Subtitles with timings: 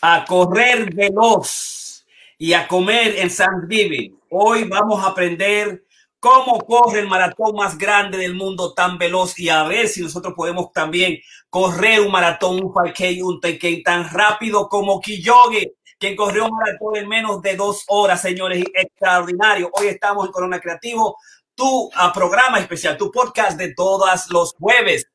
[0.00, 2.06] a correr veloz
[2.38, 4.18] y a comer en Thanksgiving.
[4.30, 5.84] Hoy vamos a aprender
[6.20, 10.34] cómo corre el maratón más grande del mundo tan veloz y a ver si nosotros
[10.34, 16.46] podemos también correr un maratón, un 5K, un 10 tan rápido como Kiyogi, quien corrió
[16.46, 19.70] un maratón en menos de dos horas, señores, extraordinario.
[19.72, 21.16] Hoy estamos en Corona Creativo,
[21.54, 25.06] tu uh, programa especial, tu podcast de todos los jueves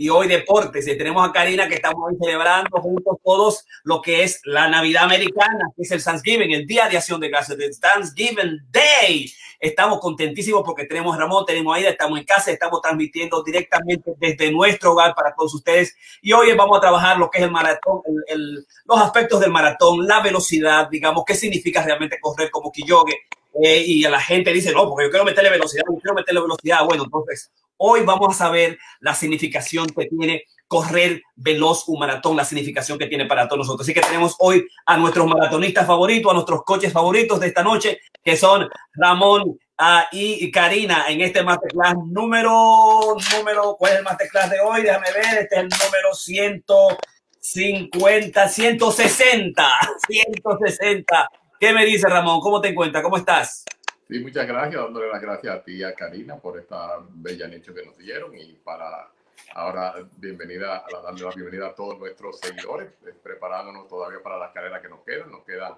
[0.00, 0.88] y hoy deportes.
[0.88, 5.04] Y tenemos a Karina que estamos hoy celebrando juntos todos lo que es la Navidad
[5.04, 9.30] americana, que es el Thanksgiving, el Día de Acción de Gracias, el Thanksgiving Day.
[9.60, 14.92] Estamos contentísimos porque tenemos Ramón, tenemos Aida, estamos en casa, estamos transmitiendo directamente desde nuestro
[14.92, 15.94] hogar para todos ustedes.
[16.22, 20.06] Y hoy vamos a trabajar lo que es el maratón, el, los aspectos del maratón,
[20.06, 23.18] la velocidad, digamos, qué significa realmente correr como Kiyoge.
[23.62, 26.40] Eh, y a la gente dice, no, porque yo quiero meterle velocidad, yo quiero meterle
[26.40, 26.84] velocidad.
[26.84, 27.50] Bueno, entonces
[27.82, 33.06] Hoy vamos a saber la significación que tiene correr veloz un maratón, la significación que
[33.06, 33.86] tiene para todos nosotros.
[33.86, 38.00] Así que tenemos hoy a nuestros maratonistas favoritos, a nuestros coches favoritos de esta noche,
[38.22, 44.50] que son Ramón uh, y Karina en este masterclass número, número, ¿cuál es el masterclass
[44.50, 44.82] de hoy?
[44.82, 49.70] Déjame ver, este es el número 150, 160,
[50.06, 51.30] 160.
[51.60, 52.40] ¿Qué me dice Ramón?
[52.40, 53.02] ¿Cómo te encuentras?
[53.02, 53.66] ¿Cómo estás?
[54.08, 57.74] Sí, muchas gracias, dándole las gracias a ti y a Karina por esta bella noche
[57.74, 59.10] que nos dieron y para
[59.52, 64.52] ahora bienvenida, a darle la bienvenida a todos nuestros seguidores, eh, preparándonos todavía para las
[64.52, 65.30] carreras que nos quedan.
[65.30, 65.74] Nos quedan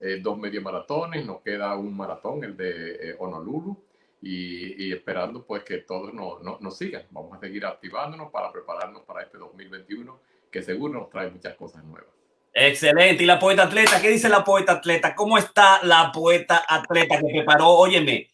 [0.00, 3.80] eh, dos medio maratones, nos queda un maratón, el de eh, Honolulu,
[4.22, 7.04] y, esperando pues que todos nos, nos, nos sigan.
[7.12, 10.18] Vamos a seguir activándonos para prepararnos para este 2021,
[10.50, 12.19] que seguro nos trae muchas cosas nuevas.
[12.52, 13.22] Excelente.
[13.22, 14.00] ¿Y la poeta atleta?
[14.00, 15.14] ¿Qué dice la poeta atleta?
[15.14, 17.68] ¿Cómo está la poeta atleta que preparó?
[17.68, 18.28] Óyeme,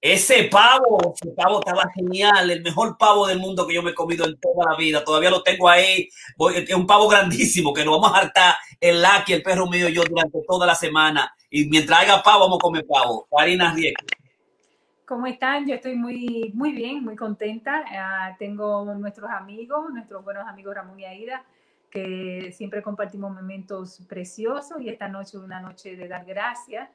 [0.00, 3.94] ese pavo, ese pavo estaba genial, el mejor pavo del mundo que yo me he
[3.94, 5.02] comido en toda la vida.
[5.02, 6.08] Todavía lo tengo ahí.
[6.54, 9.94] Es un pavo grandísimo que nos vamos a hartar el Lucky, el perro mío y
[9.94, 11.34] yo durante toda la semana.
[11.50, 13.26] Y mientras haya pavo, vamos a comer pavo.
[13.34, 14.04] Karina Rieke.
[15.06, 15.66] ¿Cómo están?
[15.66, 17.84] Yo estoy muy, muy bien, muy contenta.
[17.90, 21.44] Uh, tengo nuestros amigos, nuestros buenos amigos Ramón y Aida
[21.96, 26.90] que siempre compartimos momentos preciosos y esta noche una noche de dar gracias.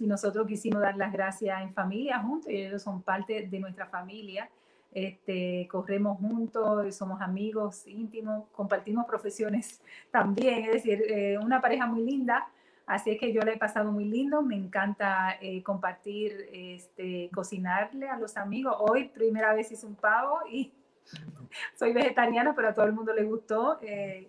[0.00, 3.86] Y nosotros quisimos dar las gracias en familia juntos y ellos son parte de nuestra
[3.86, 4.50] familia.
[4.92, 12.02] Este, corremos juntos, somos amigos íntimos, compartimos profesiones también, es decir, eh, una pareja muy
[12.02, 12.48] linda.
[12.86, 18.08] Así es que yo le he pasado muy lindo, me encanta eh, compartir, este, cocinarle
[18.08, 18.74] a los amigos.
[18.80, 20.72] Hoy primera vez hice un pavo y
[21.78, 23.78] soy vegetariana, pero a todo el mundo le gustó.
[23.80, 24.28] Eh,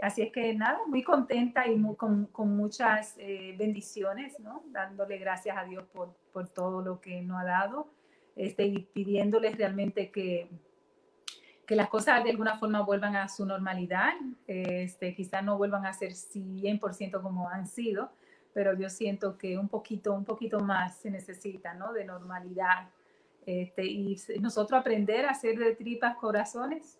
[0.00, 4.62] así es que nada, muy contenta y con, con, muchas eh, bendiciones, ¿no?
[4.66, 7.88] Dándole gracias a Dios por, por, todo lo que nos ha dado
[8.36, 10.50] este, y pidiéndoles realmente que,
[11.66, 14.12] que las cosas de alguna forma vuelvan a su normalidad,
[14.46, 18.10] este, quizás no vuelvan a ser 100% como han sido,
[18.52, 21.92] pero yo siento que un poquito, un poquito más se necesita, ¿no?
[21.92, 22.88] De normalidad
[23.46, 26.98] este, y nosotros aprender a hacer de tripas corazones.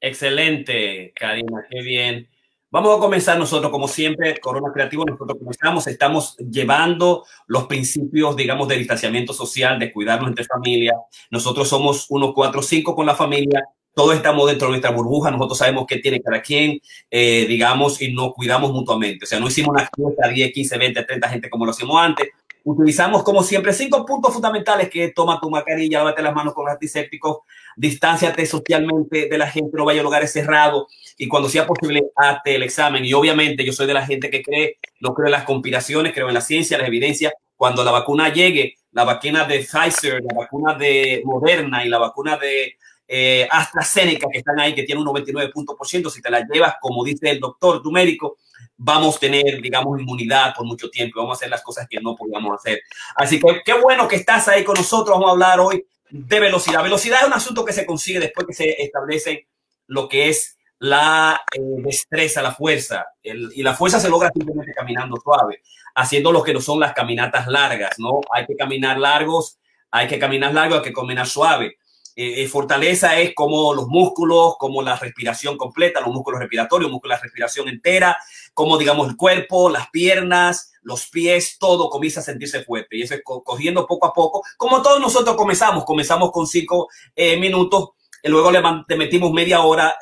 [0.00, 2.28] Excelente, Karina, qué bien.
[2.70, 8.68] Vamos a comenzar nosotros, como siempre, Corona Creativo, nosotros comenzamos, estamos llevando los principios, digamos,
[8.68, 10.92] de distanciamiento social, de cuidarnos entre familia.
[11.30, 13.62] Nosotros somos unos cuatro cinco con la familia,
[13.94, 16.78] todos estamos dentro de nuestra burbuja, nosotros sabemos qué tiene cada quien,
[17.10, 19.24] eh, digamos, y nos cuidamos mutuamente.
[19.24, 22.28] O sea, no hicimos una fiesta 10, 15, 20, 30 gente como lo hacíamos antes,
[22.68, 27.38] Utilizamos, como siempre, cinco puntos fundamentales que toma tu mascarilla, lávate las manos con antisépticos,
[27.76, 32.56] distánciate socialmente de la gente, no vaya a lugares cerrados y cuando sea posible, hazte
[32.56, 33.04] el examen.
[33.04, 36.26] Y obviamente yo soy de la gente que cree, no creo en las conspiraciones, creo
[36.26, 37.32] en la ciencia, la evidencia.
[37.54, 42.36] Cuando la vacuna llegue, la vacuna de Pfizer, la vacuna de Moderna y la vacuna
[42.36, 47.04] de eh, AstraZeneca, que están ahí, que tiene un 99%, si te la llevas, como
[47.04, 48.38] dice el doctor, tu médico,
[48.76, 52.14] vamos a tener, digamos, inmunidad por mucho tiempo, vamos a hacer las cosas que no
[52.14, 52.80] podíamos hacer.
[53.14, 56.82] Así que qué bueno que estás ahí con nosotros, vamos a hablar hoy de velocidad.
[56.82, 59.48] Velocidad es un asunto que se consigue después que se establece
[59.86, 65.16] lo que es la eh, destreza, la fuerza, y la fuerza se logra simplemente caminando
[65.16, 65.62] suave,
[65.94, 68.20] haciendo lo que no son las caminatas largas, ¿no?
[68.30, 69.58] Hay que caminar largos,
[69.90, 71.78] hay que caminar largo, hay que caminar suave.
[72.14, 77.18] Eh, eh, fortaleza es como los músculos, como la respiración completa, los músculos respiratorios, músculos
[77.18, 78.16] de respiración entera,
[78.56, 82.96] como digamos el cuerpo, las piernas, los pies, todo comienza a sentirse fuerte.
[82.96, 87.36] Y eso es cogiendo poco a poco, como todos nosotros comenzamos, comenzamos con cinco eh,
[87.36, 87.90] minutos,
[88.22, 88.62] y luego le,
[88.96, 89.94] metimos media hora,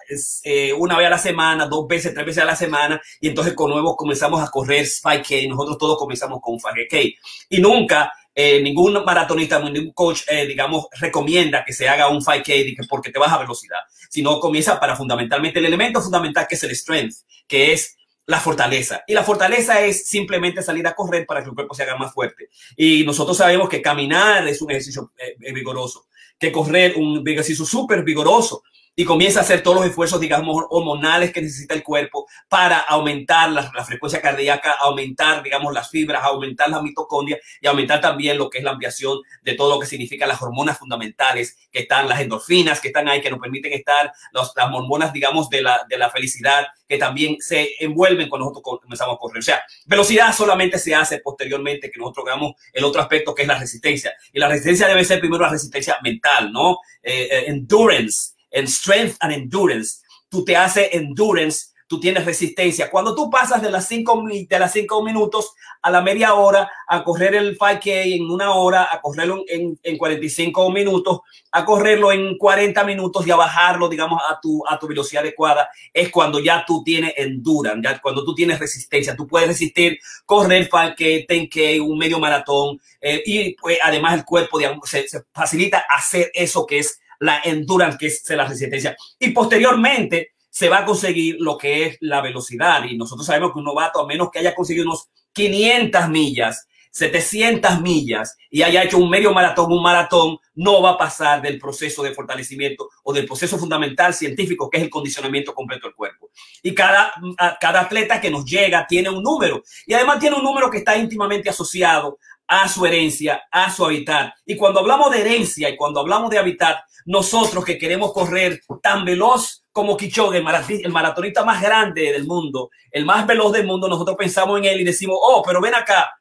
[0.78, 3.70] una vez a la semana, dos veces, tres veces a la semana, y entonces con
[3.70, 7.12] nuevo comenzamos a correr 5K, nosotros todos comenzamos con 5K.
[7.48, 12.86] Y nunca eh, ningún maratonista, ningún coach, eh, digamos, recomienda que se haga un 5K
[12.88, 16.70] porque te vas a velocidad, sino comienza para fundamentalmente el elemento fundamental que es el
[16.70, 17.14] strength,
[17.48, 19.02] que es la fortaleza.
[19.06, 22.12] Y la fortaleza es simplemente salir a correr para que el cuerpo se haga más
[22.12, 22.48] fuerte.
[22.76, 26.06] Y nosotros sabemos que caminar es un ejercicio eh, vigoroso,
[26.38, 28.62] que correr un ejercicio súper vigoroso
[28.96, 33.50] y comienza a hacer todos los esfuerzos, digamos, hormonales que necesita el cuerpo para aumentar
[33.50, 38.58] la, frecuencia cardíaca, aumentar, digamos, las fibras, aumentar la mitocondria y aumentar también lo que
[38.58, 42.80] es la ampliación de todo lo que significa las hormonas fundamentales que están, las endorfinas
[42.80, 46.66] que están ahí, que nos permiten estar, las hormonas, digamos, de la, de la felicidad,
[46.88, 49.38] que también se envuelven cuando nosotros comenzamos a correr.
[49.38, 53.48] O sea, velocidad solamente se hace posteriormente que nosotros hagamos el otro aspecto que es
[53.48, 54.12] la resistencia.
[54.32, 56.78] Y la resistencia debe ser primero la resistencia mental, ¿no?
[57.02, 60.00] Eh, eh, endurance en strength and endurance.
[60.28, 62.90] Tú te haces endurance, tú tienes resistencia.
[62.90, 65.52] Cuando tú pasas de las cinco, de las cinco minutos
[65.82, 69.98] a la media hora a correr el 5K en una hora, a correrlo en, en
[69.98, 71.20] 45 minutos,
[71.52, 75.68] a correrlo en 40 minutos y a bajarlo, digamos, a tu, a tu velocidad adecuada,
[75.92, 79.14] es cuando ya tú tienes endurance, ya cuando tú tienes resistencia.
[79.14, 84.58] Tú puedes resistir correr 5K, 10K, un medio maratón eh, y pues, además el cuerpo
[84.58, 88.96] digamos, se facilita hacer eso que es la endurance, que es la resistencia.
[89.18, 92.84] Y posteriormente se va a conseguir lo que es la velocidad.
[92.84, 97.80] Y nosotros sabemos que un novato, a menos que haya conseguido unos 500 millas, 700
[97.80, 102.04] millas y haya hecho un medio maratón, un maratón, no va a pasar del proceso
[102.04, 106.30] de fortalecimiento o del proceso fundamental científico que es el condicionamiento completo del cuerpo.
[106.62, 107.12] Y cada,
[107.60, 110.96] cada atleta que nos llega tiene un número y además tiene un número que está
[110.96, 114.32] íntimamente asociado a su herencia, a su hábitat.
[114.46, 119.04] Y cuando hablamos de herencia y cuando hablamos de hábitat, nosotros que queremos correr tan
[119.04, 124.16] veloz como Kichogue, el maratonista más grande del mundo, el más veloz del mundo, nosotros
[124.16, 126.14] pensamos en él y decimos, oh, pero ven acá,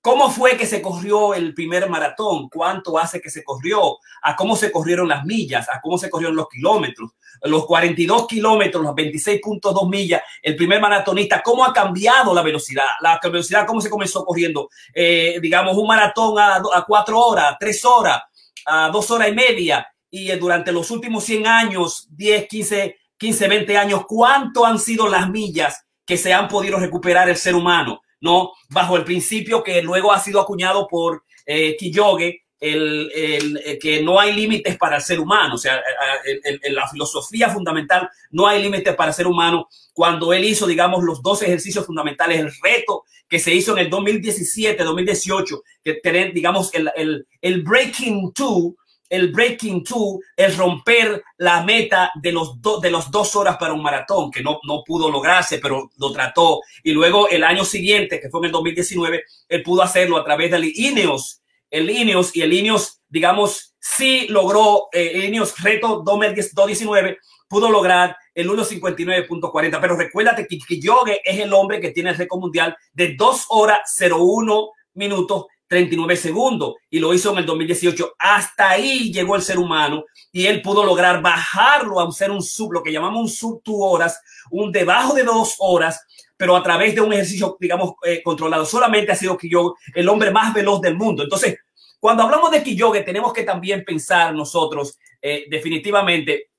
[0.00, 2.48] ¿cómo fue que se corrió el primer maratón?
[2.48, 3.98] ¿Cuánto hace que se corrió?
[4.22, 5.68] ¿A cómo se corrieron las millas?
[5.70, 7.12] ¿A cómo se corrieron los kilómetros?
[7.44, 12.86] Los 42 kilómetros, los 26.2 millas, el primer maratonista, ¿cómo ha cambiado la velocidad?
[13.00, 14.68] La velocidad, ¿cómo se comenzó corriendo?
[14.92, 18.22] Eh, digamos, un maratón a, a cuatro horas, tres horas,
[18.66, 23.78] a dos horas y media y durante los últimos 100 años, 10, 15, 15, 20
[23.78, 28.02] años, ¿cuánto han sido las millas que se han podido recuperar el ser humano?
[28.20, 28.52] ¿No?
[28.68, 34.20] Bajo el principio que luego ha sido acuñado por eh, Kiyoge, el, el, que no
[34.20, 35.54] hay límites para el ser humano.
[35.54, 35.82] O sea,
[36.24, 39.66] en la filosofía fundamental no hay límites para el ser humano.
[39.94, 43.90] Cuando él hizo, digamos, los dos ejercicios fundamentales, el reto que se hizo en el
[43.90, 48.76] 2017, 2018, que tener, digamos, el, el, el Breaking Two,
[49.12, 53.82] el breaking two, el romper la meta de los, de los dos horas para un
[53.82, 56.62] maratón, que no, no pudo lograrse, pero lo trató.
[56.82, 60.50] Y luego el año siguiente, que fue en el 2019, él pudo hacerlo a través
[60.50, 67.18] del Ineos, el Ineos y el Ineos, digamos, sí logró, eh, el Ineos reto 2019,
[67.48, 72.40] pudo lograr el 1.59.40, pero recuérdate que Kiyoge es el hombre que tiene el récord
[72.40, 78.16] mundial de 2 horas 01 minutos 39 segundos y lo hizo en el 2018.
[78.18, 82.72] Hasta ahí llegó el ser humano y él pudo lograr bajarlo a ser un sub,
[82.72, 84.20] lo que llamamos un sub two horas,
[84.50, 86.04] un debajo de dos horas,
[86.36, 88.66] pero a través de un ejercicio, digamos, eh, controlado.
[88.66, 91.22] Solamente ha sido Kiyoge el hombre más veloz del mundo.
[91.22, 91.56] Entonces,
[91.98, 96.50] cuando hablamos de Kiyoge, tenemos que también pensar nosotros eh, definitivamente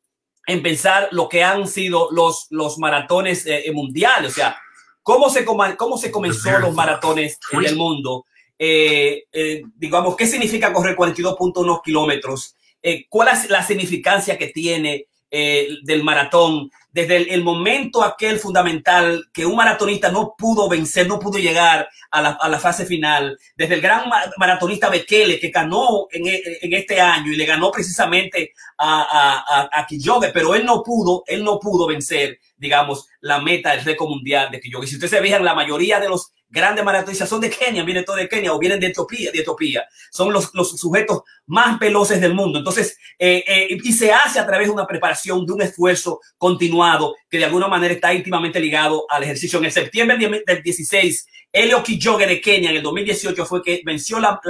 [0.47, 4.57] en pensar lo que han sido los, los maratones eh, mundiales, o sea,
[5.03, 8.25] cómo se, cómo se comenzó los maratones en el mundo
[8.57, 12.55] eh, eh, digamos, ¿qué significa correr 42.1 kilómetros?
[12.81, 16.69] Eh, ¿Cuál es la significancia que tiene del maratón?
[16.91, 22.21] Desde el, momento aquel fundamental que un maratonista no pudo vencer, no pudo llegar a
[22.21, 24.07] la, fase final, desde el gran
[24.37, 29.87] maratonista Bekele que ganó en, este año y le ganó precisamente a, a, a,
[30.31, 34.59] pero él no pudo, él no pudo vencer, digamos, la meta del récord mundial de
[34.59, 34.85] Kiyoge.
[34.85, 38.19] Si ustedes se fijan, la mayoría de los grandes maratonistas son de Kenia, vienen todos
[38.19, 39.83] de Kenia o vienen de Etiopía, de Etiopía.
[40.11, 42.59] Son los, los sujetos más veloces del mundo.
[42.59, 47.15] Entonces, eh, eh, y se hace a través de una preparación, de un esfuerzo continuado
[47.27, 49.63] que de alguna manera está íntimamente ligado al ejercicio.
[49.63, 54.41] En septiembre del 16, Elio Kijoge de Kenia en el 2018 fue que venció la,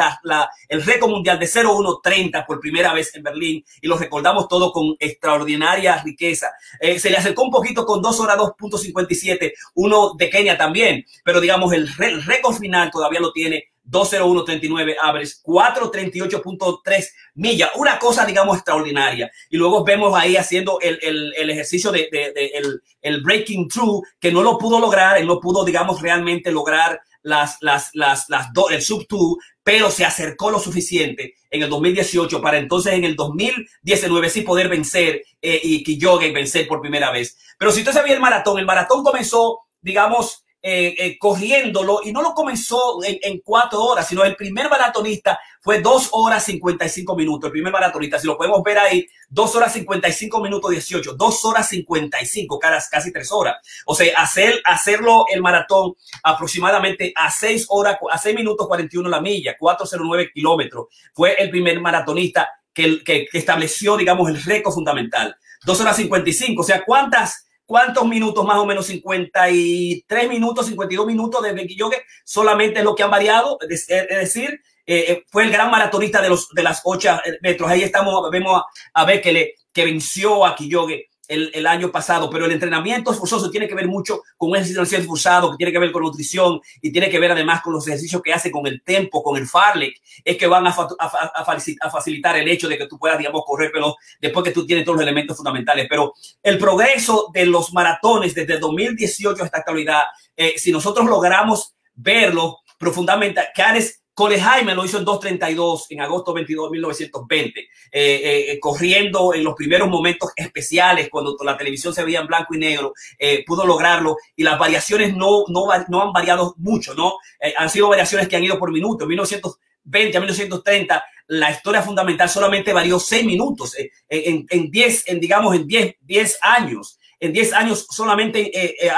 [0.70, 4.96] el récord mundial de 0-1-30 por primera vez en Berlín y lo recordamos todo con
[4.98, 6.52] extraordinaria riqueza.
[6.80, 11.42] Eh, se le acercó un poquito con 2 horas 2.57, uno de Kenia también, pero
[11.42, 19.32] digamos el récord final todavía lo tiene 201.39 average, 438.3 millas, una cosa, digamos, extraordinaria.
[19.50, 24.32] Y luego vemos ahí haciendo el, el, el ejercicio de, el, el, breaking through, que
[24.32, 28.82] no lo pudo lograr, él no pudo, digamos, realmente lograr las, las, las, las el
[28.82, 34.30] sub 2, pero se acercó lo suficiente en el 2018 para entonces en el 2019
[34.30, 37.38] sí poder vencer eh, y y vencer por primera vez.
[37.58, 42.22] Pero si usted sabía el maratón, el maratón comenzó digamos, eh, eh, corriéndolo y no
[42.22, 47.50] lo comenzó en, cuatro horas, sino el primer maratonista fue dos horas 55 minutos.
[47.50, 51.68] El primer maratonista, si lo podemos ver ahí, dos horas 55 minutos 18, dos horas
[51.68, 53.58] 55, casi, casi tres horas.
[53.86, 59.20] O sea, hacer, hacerlo el maratón aproximadamente a seis horas, a seis minutos 41 la
[59.20, 60.86] milla, 409 kilómetros.
[61.14, 65.36] Fue el primer maratonista que, que, que estableció, digamos, el récord fundamental.
[65.66, 67.48] Dos horas 55, o sea, ¿cuántas?
[67.66, 68.46] ¿Cuántos minutos?
[68.46, 71.78] Más o menos 53 minutos, 52 minutos de Becky
[72.24, 73.58] solamente es lo que han variado.
[73.70, 77.70] Es, decir, eh, fue el gran maratonista de, los, de las 8 metros.
[77.70, 82.46] Ahí estamos, vemos a, a Bekele que venció a Kiyogue el, el, año pasado, pero
[82.46, 85.92] el entrenamiento forzoso tiene que ver mucho con un ejercicio forzado, que tiene que ver
[85.92, 89.24] con nutrición y tiene que ver además con los ejercicios que hace con el tempo,
[89.24, 93.18] con el farlek, es que van a, a, facilitar el hecho de que tú puedas,
[93.18, 95.88] digamos, correr, pero después que tú tienes todos los elementos fundamentales.
[95.90, 100.04] Pero el progreso de los maratones desde 2018 hasta actualidad,
[100.36, 106.34] eh, si nosotros logramos verlo profundamente, Canes Cole Jaime lo hizo en 2.32 en agosto
[106.34, 112.04] 22 de 1920, eh, eh, corriendo en los primeros momentos especiales, cuando la televisión se
[112.04, 116.12] veía en blanco y negro, eh, pudo lograrlo y las variaciones no, no, no han
[116.12, 117.18] variado mucho, ¿no?
[117.40, 119.06] Eh, han sido variaciones que han ido por minuto.
[119.06, 125.08] En 1920 a 1930, la historia fundamental solamente varió seis minutos, eh, en, en 10,
[125.08, 128.92] en, digamos, en 10, 10 años en 10 años solamente, eh, eh,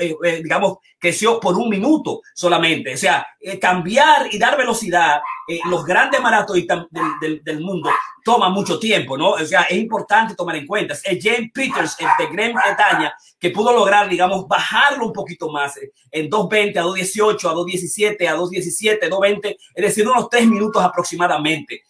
[0.00, 2.94] eh, eh, digamos, creció por un minuto solamente.
[2.94, 5.20] O sea, eh, cambiar y dar velocidad,
[5.66, 7.90] los grandes maratonistas del, del, del, mundo
[8.24, 9.30] toma mucho tiempo, ¿no?
[9.30, 10.94] O sea, es importante tomar en cuenta.
[10.94, 15.78] Es James Peters, el de Gran Bretaña, que pudo lograr, digamos, bajarlo un poquito más
[16.10, 21.84] en 2.20 a 2.18, a 2.17, a 2.17, 2.20, es decir, unos tres minutos aproximadamente.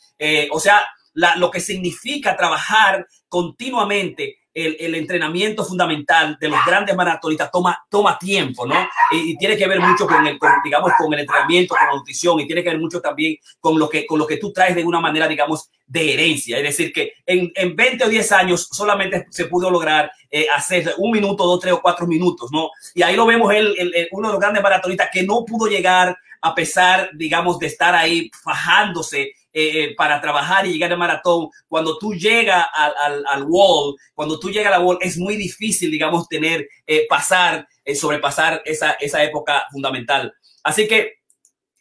[0.50, 0.84] o sea,
[1.14, 7.78] la, lo que significa trabajar continuamente el, el, entrenamiento fundamental de los grandes maratonistas toma,
[7.88, 8.74] toma tiempo, ¿no?
[9.12, 11.94] Y, y tiene que ver mucho con el, con, digamos, con el entrenamiento, con la
[11.94, 14.74] nutrición y tiene que ver mucho también con lo que, con lo que tú traes
[14.74, 16.56] de una manera, digamos, de herencia.
[16.58, 20.94] Es decir, que en, en 20 o 10 años solamente se pudo lograr eh, hacer
[20.98, 22.70] un minuto, dos, tres o cuatro minutos, ¿no?
[22.94, 26.16] Y ahí lo vemos el, el, uno de los grandes maratonistas que no pudo llegar
[26.42, 31.98] a pesar, digamos, de estar ahí fajándose eh, para trabajar y llegar al maratón, cuando
[31.98, 35.90] tú llegas al, al, al, wall, cuando tú llegas a la wall, es muy difícil,
[35.90, 40.32] digamos, tener, eh, pasar, eh, sobrepasar esa, esa época fundamental.
[40.62, 41.14] Así que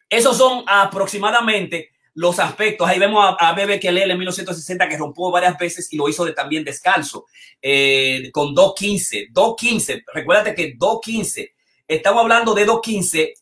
[0.09, 2.88] esos son aproximadamente los aspectos.
[2.88, 6.25] Ahí vemos a, a Bebe Kelele en 1960 que rompió varias veces y lo hizo
[6.25, 7.25] de, también descalzo,
[7.61, 9.31] eh, con 2.15.
[9.31, 11.51] 2.15, recuérdate que 2.15,
[11.88, 13.33] estamos hablando de 2.15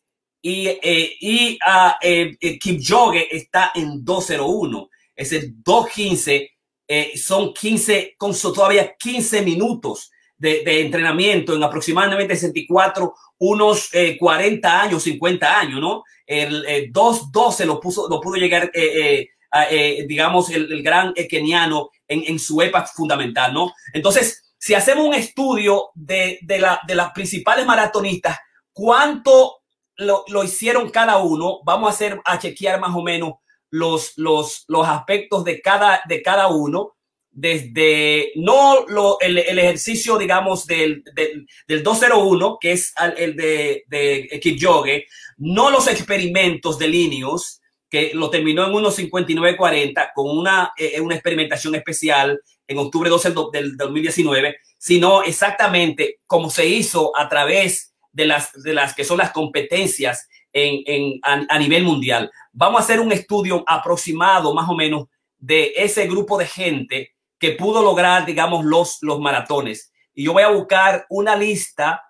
[0.47, 4.89] y, eh, y uh, eh, Kipchoge está en 201.
[5.13, 6.51] Es el 215.
[6.87, 14.83] Eh, son 15, con todavía 15 minutos de, entrenamiento en aproximadamente 64, unos eh, 40
[14.83, 16.03] años, 50 años, ¿no?
[16.25, 19.27] El eh, 212 lo, puso, lo pudo llegar, eh,
[19.69, 23.73] eh, digamos, el, gran keniano en, su época fundamental, ¿no?
[23.91, 28.37] Entonces, si hacemos un estudio de, de las principales maratonistas,
[28.71, 29.56] ¿cuánto
[29.97, 31.59] lo, lo, hicieron cada uno.
[31.63, 33.33] Vamos a hacer, a chequear más o menos
[33.69, 36.93] los, los, los aspectos de cada, de cada uno.
[37.29, 43.83] Desde no lo, el, el ejercicio, digamos, del, del, del, 201, que es el de,
[43.87, 45.05] de Kipchoge,
[45.37, 51.75] no los experimentos de Linius, que lo terminó en 1.59.40 con una, eh, una experimentación
[51.75, 58.51] especial en octubre 12 del 2019, sino exactamente como se hizo a través de las,
[58.63, 62.31] de las que son las competencias en, en a, nivel mundial.
[62.51, 65.05] Vamos a hacer un estudio aproximado más o menos
[65.37, 69.93] de ese grupo de gente que pudo lograr, digamos, los, los maratones.
[70.15, 72.01] Y yo voy a buscar una lista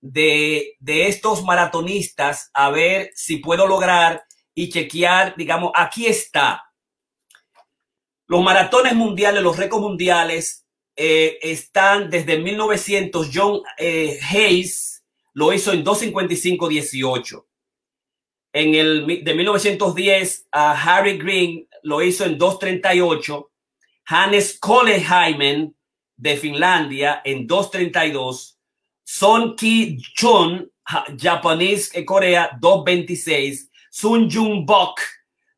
[0.00, 6.64] de, de estos maratonistas a ver si puedo lograr y chequear, digamos, aquí está.
[8.26, 10.66] Los maratones mundiales, los récords mundiales
[10.96, 13.30] eh, están desde 1900.
[13.32, 14.91] John eh, Hayes,
[15.34, 17.44] lo hizo en 255-18.
[18.54, 23.50] En el de 1910, a Harry Green lo hizo en 238.
[24.06, 25.74] Hannes Koleheimen
[26.16, 28.58] de Finlandia en 232.
[29.04, 30.70] Son Ki Chun,
[31.18, 33.70] japonés de Corea, 226.
[33.90, 35.00] Sun Jung Bok,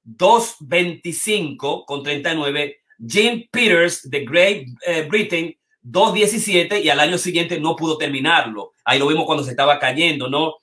[0.04, 2.76] 225 con 39.
[3.06, 5.54] Jim Peters de Great eh, Britain,
[5.84, 8.72] 2.17 y al año siguiente no pudo terminarlo.
[8.84, 10.54] Ahí lo vimos cuando se estaba cayendo, ¿no?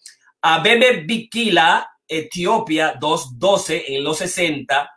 [0.41, 4.89] A Bebe Bikila, Etiopía, 2.12 en los 60.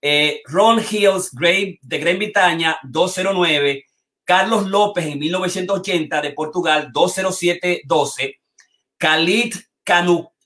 [0.00, 3.84] Eh, Ron Hills, Grave, de Gran Bretaña, 209.
[4.24, 8.38] Carlos López en 1980 de Portugal, 207-12.
[8.98, 9.54] Khalid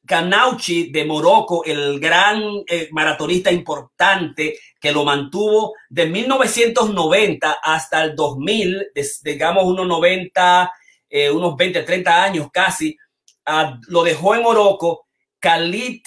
[0.06, 8.16] Kanauchi de Morocco, el gran eh, maratonista importante que lo mantuvo de 1990 hasta el
[8.16, 8.88] 2000,
[9.22, 10.72] digamos unos 90,
[11.08, 12.96] eh, unos 20, 30 años casi,
[13.88, 15.06] lo dejó en Morocco.
[15.38, 16.02] Khalid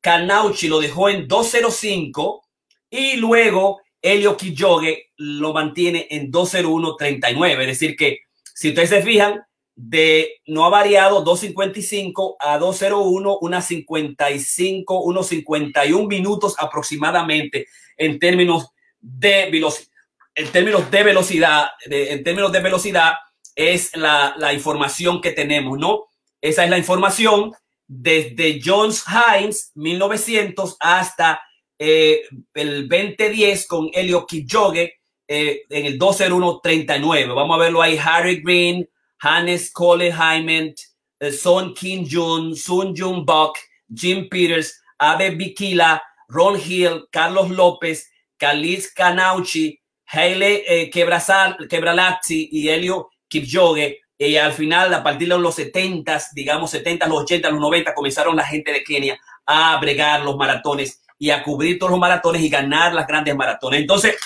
[0.00, 2.42] Kanauchi lo dejó en 205
[2.90, 7.60] y luego Elio Kijoge lo mantiene en 201.39.
[7.60, 9.40] Es decir, que si ustedes se fijan,
[9.74, 18.68] de no ha variado 255 a 201, unas 55, unos 51 minutos aproximadamente en términos
[19.00, 19.88] de velocidad.
[20.34, 23.12] En términos de velocidad, en términos de velocidad
[23.54, 26.06] es la, información que tenemos, ¿no?
[26.40, 27.52] Esa es la información
[27.86, 31.42] desde Jones Hines 1900 hasta
[31.78, 32.22] eh,
[32.54, 34.94] el 2010 con Elio Kijoge
[35.28, 37.34] eh, en el 20139.
[37.34, 37.98] Vamos a verlo ahí.
[38.02, 38.88] Harry Green,
[39.22, 40.74] Hannes Cole Hyman,
[41.20, 43.56] eh, Son Kim Jun, Sun Jun Bok,
[43.94, 53.10] Jim Peters, Abe Bikila, Ron Hill, Carlos López, Kaliz Kanauchi, Haile eh, Quebralazzi y Helio
[53.28, 54.00] Kipchoge.
[54.18, 58.36] Y al final, a partir de los 70, digamos 70, los 80, los 90, comenzaron
[58.36, 62.48] la gente de Kenia a bregar los maratones y a cubrir todos los maratones y
[62.48, 63.80] ganar las grandes maratones.
[63.80, 64.16] Entonces,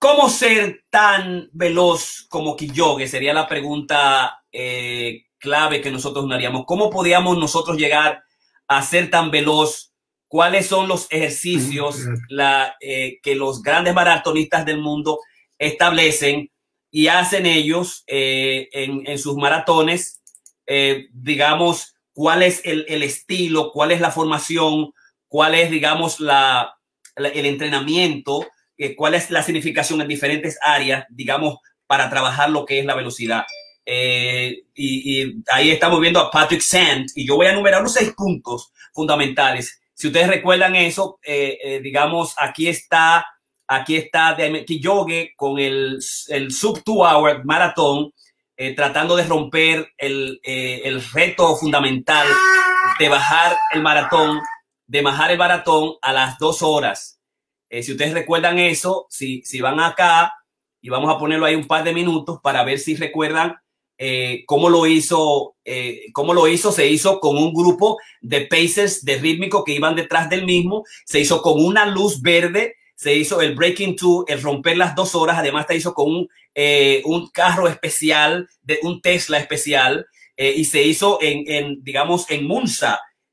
[0.00, 3.06] ¿Cómo ser tan veloz como Kiyoge?
[3.06, 6.64] Sería la pregunta eh, clave que nosotros nos haríamos.
[6.64, 8.24] ¿Cómo podíamos nosotros llegar
[8.66, 9.92] a ser tan veloz?
[10.26, 11.98] ¿Cuáles son los ejercicios
[12.30, 15.18] la, eh, que los grandes maratonistas del mundo
[15.58, 16.50] establecen
[16.90, 20.22] y hacen ellos eh, en, sus maratones?
[21.12, 23.70] digamos, ¿cuál es el, estilo?
[23.70, 24.94] ¿Cuál es la formación?
[25.28, 26.74] ¿Cuál es, digamos, la,
[27.16, 28.46] el entrenamiento?
[28.96, 33.44] Cuál es la significación en diferentes áreas, digamos, para trabajar lo que es la velocidad.
[33.84, 38.12] Eh, y, ahí estamos viendo a Patrick Sand y yo voy a enumerar unos seis
[38.16, 39.80] puntos fundamentales.
[39.94, 43.26] Si ustedes recuerdan eso, eh, eh, digamos, aquí está,
[43.66, 48.12] aquí está Kiyoge con el, el sub two hour maratón,
[48.76, 52.26] tratando de romper el, el reto fundamental
[52.98, 54.38] de bajar el maratón,
[54.86, 57.19] de bajar el maratón a las dos horas.
[57.70, 60.34] Eh, si ustedes recuerdan eso, si, van acá
[60.82, 63.54] y vamos a ponerlo ahí un par de minutos para ver si recuerdan
[63.96, 69.04] eh, cómo lo hizo, eh, cómo lo hizo, se hizo con un grupo de pacers
[69.04, 73.40] de rítmico que iban detrás del mismo, se hizo con una luz verde, se hizo
[73.40, 78.48] el breaking two, el romper las dos horas, además se hizo con un, carro especial,
[78.62, 80.06] de un Tesla especial,
[80.36, 82.48] y se hizo en, en, digamos, en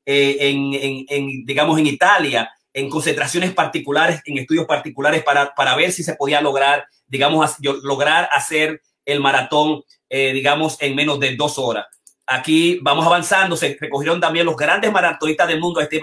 [0.06, 6.04] en, en, digamos, en Italia en concentraciones particulares, en estudios particulares para, para ver si
[6.04, 11.86] se podía lograr, digamos, lograr hacer el maratón, eh, digamos, en menos de dos horas.
[12.24, 16.00] Aquí vamos avanzando, se recogieron también los grandes maratonistas del mundo, este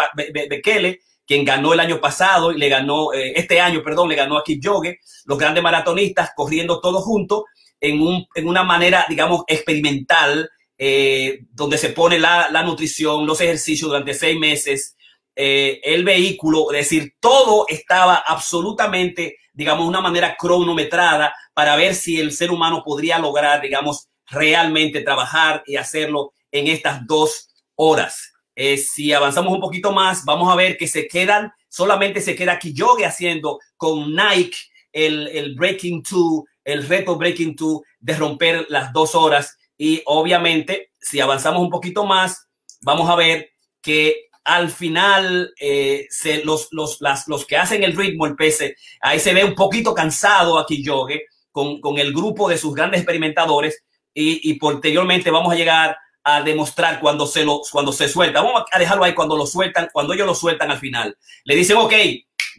[0.50, 4.38] Bekele, quien ganó el año pasado y le ganó, eh, este año, perdón, le ganó
[4.38, 7.44] a Kipchoge, los grandes maratonistas corriendo todos juntos
[7.80, 13.40] en, un, en una manera, digamos, experimental, eh, donde se pone la, la nutrición, los
[13.40, 14.95] ejercicios durante seis meses,
[15.36, 22.20] eh, el vehículo, es decir, todo estaba absolutamente, digamos, una manera cronometrada para ver si
[22.20, 28.34] el ser humano podría lograr, digamos, realmente trabajar y hacerlo en estas dos horas.
[28.56, 32.58] Eh, si avanzamos un poquito más, vamos a ver que se quedan, solamente se queda
[32.58, 34.58] Kiyoge haciendo con Nike
[34.94, 39.58] el, el Breaking Two, el reto Breaking Two de romper las dos horas.
[39.78, 42.48] Y obviamente, si avanzamos un poquito más,
[42.82, 43.50] vamos a ver
[43.82, 46.08] que al final eh,
[46.44, 50.60] los, los, los que hacen el ritmo, el PC, ahí se ve un poquito cansado
[50.60, 53.84] aquí Yogue con, con el grupo de sus grandes experimentadores
[54.18, 58.42] y, posteriormente vamos a llegar a demostrar cuando se, lo, cuando se suelta.
[58.42, 61.18] Vamos a dejarlo ahí cuando lo sueltan, cuando ellos lo sueltan al final.
[61.44, 61.94] Le dicen, ok,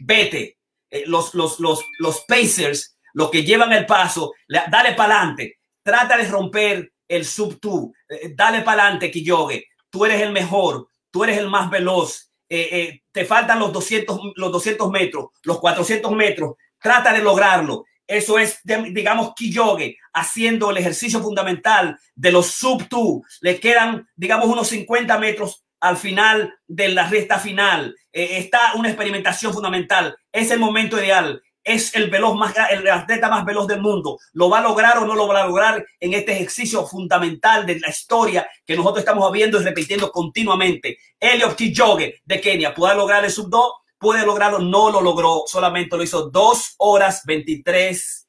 [0.01, 0.57] vete.
[0.89, 5.59] Eh, los, los, los, los Pacers, los que llevan el paso, dale para adelante.
[5.81, 7.91] Trata de romper el sub two.
[8.07, 9.65] Eh, dale para adelante, Kiyoge.
[9.89, 14.19] Tú eres el mejor tú eres el más veloz, eh, eh, te faltan los 200,
[14.35, 17.85] los 200 metros, los 400 metros, trata de lograrlo.
[18.05, 23.23] Eso es, digamos, Kiyoge haciendo el ejercicio fundamental de los sub two.
[23.41, 27.95] Le quedan, digamos, unos 50 metros al final de la recta final.
[28.13, 30.15] Eh, está una experimentación fundamental.
[30.31, 34.17] Es el momento ideal es el veloz más, el atleta más veloz del mundo.
[34.33, 37.79] ¿Lo va a lograr o no lo va a lograr en este ejercicio fundamental de
[37.79, 40.97] la historia que nosotros estamos viendo y repitiendo continuamente?
[41.19, 43.71] Eliot Kipchoge de Kenia, ¿puede lograr el sub 2?
[43.99, 48.27] Puede lograrlo, no lo logró, solamente lo hizo 2 horas 23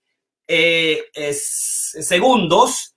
[0.49, 2.95] eh, segundos.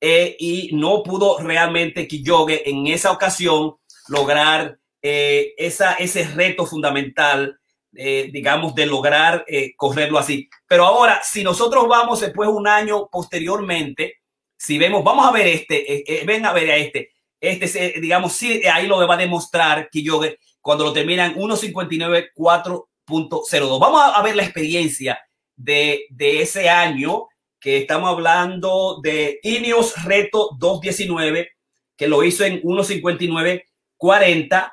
[0.00, 3.76] eh, y no pudo realmente Kiyoge en esa ocasión
[4.08, 7.60] lograr eh, esa, ese reto fundamental,
[7.94, 9.44] eh, digamos, de lograr
[9.76, 10.48] correrlo así.
[10.66, 14.16] Pero ahora, si nosotros vamos después un año posteriormente,
[14.56, 17.10] si vemos, vamos a ver este, ven a ver a este,
[17.42, 23.80] este, digamos, sí, ahí lo va a demostrar Kiyoge cuando lo terminan 1.59, 4.02.
[23.80, 25.18] Vamos a ver la experiencia
[25.56, 27.26] de, de ese año
[27.58, 31.50] que estamos hablando de Ineos Reto 219,
[31.96, 34.72] que lo hizo en 1.59.40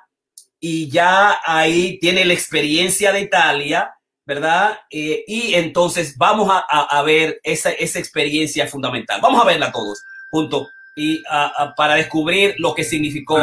[0.60, 3.96] y ya ahí tiene la experiencia de Italia,
[4.26, 4.80] ¿verdad?
[4.90, 9.20] Eh, y entonces vamos a, ver esa, esa, experiencia fundamental.
[9.22, 11.24] Vamos a verla todos juntos y
[11.78, 13.40] para descubrir lo que significó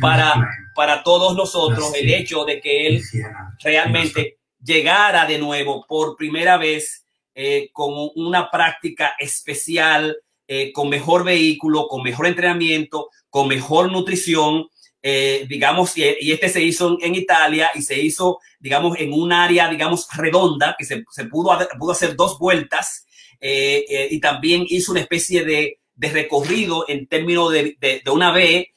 [0.00, 0.34] para,
[0.74, 3.02] para todos nosotros el hecho de que él
[3.62, 11.24] realmente llegara de nuevo por primera vez eh, con una práctica especial, eh, con mejor
[11.24, 14.68] vehículo, con mejor entrenamiento, con mejor nutrición,
[15.06, 19.68] eh, digamos, y, este se hizo en Italia y se hizo, digamos, en un área,
[19.68, 23.04] digamos, redonda, que se, pudo, pudo hacer dos vueltas
[23.40, 28.72] y también hizo una especie de, recorrido en términos de, una B.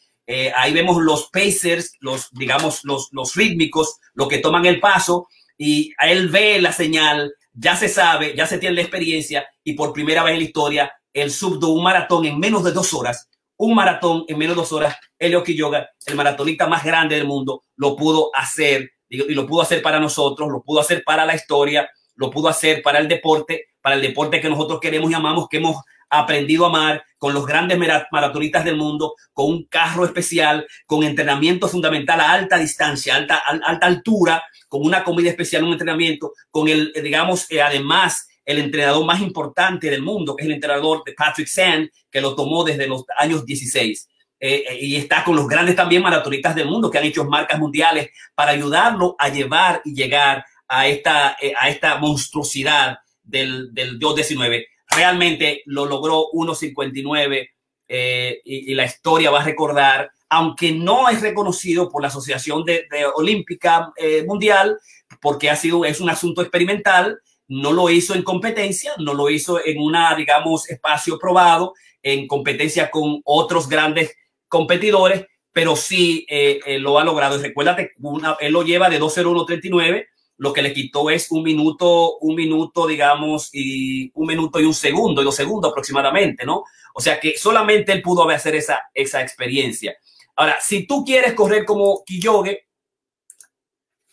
[0.58, 5.94] ahí vemos los pacers, los, digamos, los, los rítmicos, lo que toman el paso y
[6.04, 10.24] él ve la señal ya se sabe, ya se tiene la experiencia y por primera
[10.24, 14.24] vez en la historia, el subdo un maratón en menos de dos horas, un maratón
[14.28, 18.32] en menos de dos horas, Elio Quiyoga, el maratonista más grande del mundo, lo pudo
[18.34, 22.50] hacer y lo pudo hacer para nosotros, lo pudo hacer para la historia, lo pudo
[22.50, 25.78] hacer para el deporte, para el deporte que nosotros queremos y amamos, que hemos
[26.10, 27.78] aprendido a amar con los grandes
[28.12, 33.86] maratonistas del mundo, con un carro especial, con entrenamiento fundamental a alta distancia, alta, alta
[33.86, 39.06] altura, con una comida especial, un entrenamiento, con el, eh, digamos, eh, además, el entrenador
[39.06, 43.04] más importante del mundo, es el entrenador de Patrick Sand, que lo tomó desde los
[43.18, 44.10] años 16.
[44.40, 48.10] Eh, y está con los grandes también maratonistas del mundo que han hecho marcas mundiales
[48.36, 54.68] para ayudarlo a llevar y llegar a esta, a esta monstruosidad del, del 219.
[54.90, 57.50] Realmente lo logró 1.59
[57.90, 62.86] y, y, la historia va a recordar aunque no es reconocido por la Asociación de,
[63.16, 64.78] Olímpica eh, Mundial,
[65.22, 69.64] porque ha sido, es un asunto experimental, no lo hizo en competencia, no lo hizo
[69.64, 74.16] en una, digamos, espacio probado, en competencia con otros grandes
[74.48, 77.38] competidores, pero sí eh, eh, lo ha logrado.
[77.38, 77.92] Y recuérdate,
[78.40, 80.06] él lo lleva de 2.01.39,
[80.38, 84.74] lo que le quitó es un minuto, un minuto, digamos, y un minuto y un
[84.74, 86.64] segundo, y dos segundos aproximadamente, ¿no?
[86.94, 89.98] O sea que solamente él pudo hacer esa, esa experiencia.
[90.36, 92.68] Ahora, si tú quieres correr como Kiyoge,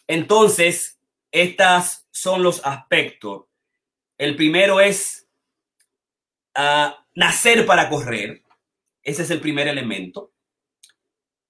[0.06, 0.98] entonces
[1.30, 3.46] estos son los aspectos.
[4.16, 5.29] El primero es
[6.55, 8.42] ah, nacer para correr.
[9.03, 10.33] Ese es el primer elemento.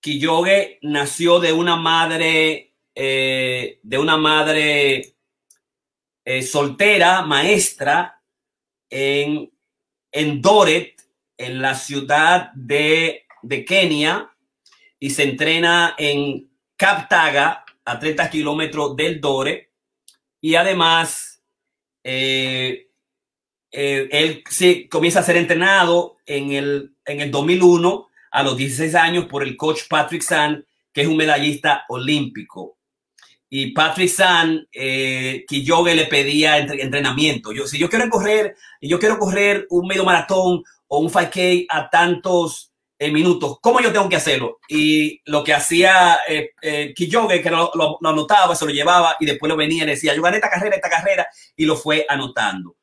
[0.00, 5.14] Kiyoge nació de una madre, eh, de una madre
[6.24, 8.22] eh, soltera, maestra,
[8.88, 9.52] en,
[10.10, 10.94] en Doret,
[11.36, 14.30] en la ciudad de, de Kenia,
[14.98, 19.73] y se entrena en Captaga, a 30 kilómetros del Dore.
[20.44, 21.42] Y además,
[22.02, 22.88] eh,
[23.72, 28.94] eh, él se comienza a ser entrenado en el, en el 2001 a los 16
[28.94, 32.76] años por el coach Patrick San, que es un medallista olímpico.
[33.48, 37.50] Y Patrick San, eh, yo le pedía entrenamiento.
[37.54, 41.88] Yo, si yo quiero correr, yo quiero correr un medio maratón o un 5K a
[41.88, 44.58] tantos en minutos, ¿cómo yo tengo que hacerlo?
[44.68, 49.48] Y lo que hacía eh, eh que lo, lo, anotaba, se lo llevaba y después
[49.48, 51.26] lo venía y decía, yo gané esta carrera, esta carrera,
[51.56, 52.76] y lo fue anotando.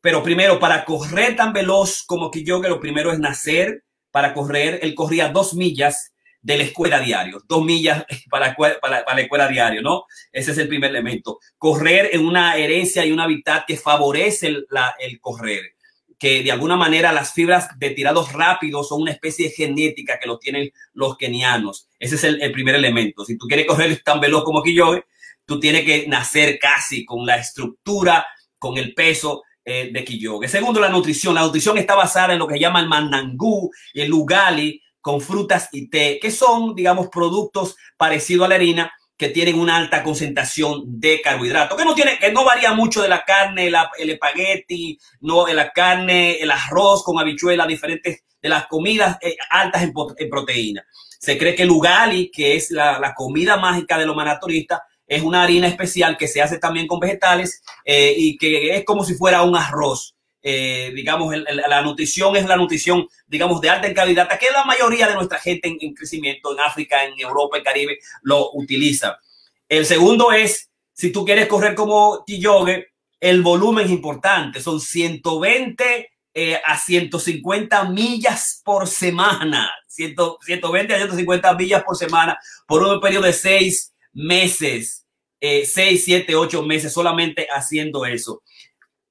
[0.00, 4.80] Pero primero, para correr tan veloz como Kiyoge, lo primero es nacer para correr.
[4.82, 9.48] Él corría dos millas de la escuela diario, dos millas para, para, para la escuela
[9.48, 10.04] diario, ¿no?
[10.30, 11.38] Ese es el primer elemento.
[11.56, 15.74] Correr en una herencia y un hábitat que favorece la, el correr
[16.18, 20.26] que de alguna manera las fibras de tirados rápidos son una especie de genética que
[20.26, 21.88] lo tienen los kenianos.
[21.98, 23.24] Ese es el, primer elemento.
[23.24, 25.00] Si tú quieres correr tan veloz como yo,
[25.44, 28.26] tú tienes que nacer casi con la estructura,
[28.58, 30.48] con el peso eh, de Kiyoge.
[30.48, 31.34] Segundo, la nutrición.
[31.34, 35.68] La nutrición está basada en lo que llama el manangú y el ugali con frutas
[35.72, 40.82] y té, que son, digamos, productos parecidos a la harina, que tienen una alta concentración
[40.86, 45.44] de carbohidratos, que no tiene, que no varía mucho de la carne, el espagueti, no
[45.44, 49.92] de la carne, el arroz con habichuelas, diferentes de las comidas eh, altas en,
[50.28, 50.84] proteína.
[51.18, 55.42] Se cree que el ugali, que es la, comida mágica de los maratonistas, es una
[55.42, 59.42] harina especial que se hace también con vegetales eh, y que es como si fuera
[59.42, 60.13] un arroz.
[60.46, 65.14] Eh, digamos, la nutrición es la nutrición, digamos, de alta calidad, que la mayoría de
[65.14, 69.18] nuestra gente en, crecimiento en África, en Europa, en Caribe, lo utiliza.
[69.66, 72.88] El segundo es, si tú quieres correr como Kiyoge,
[73.20, 81.54] el volumen es importante, son 120 eh, a 150 millas por semana, 120 a 150
[81.54, 85.06] millas por semana por un periodo de seis meses,
[85.40, 88.42] eh, seis, siete, ocho meses solamente haciendo eso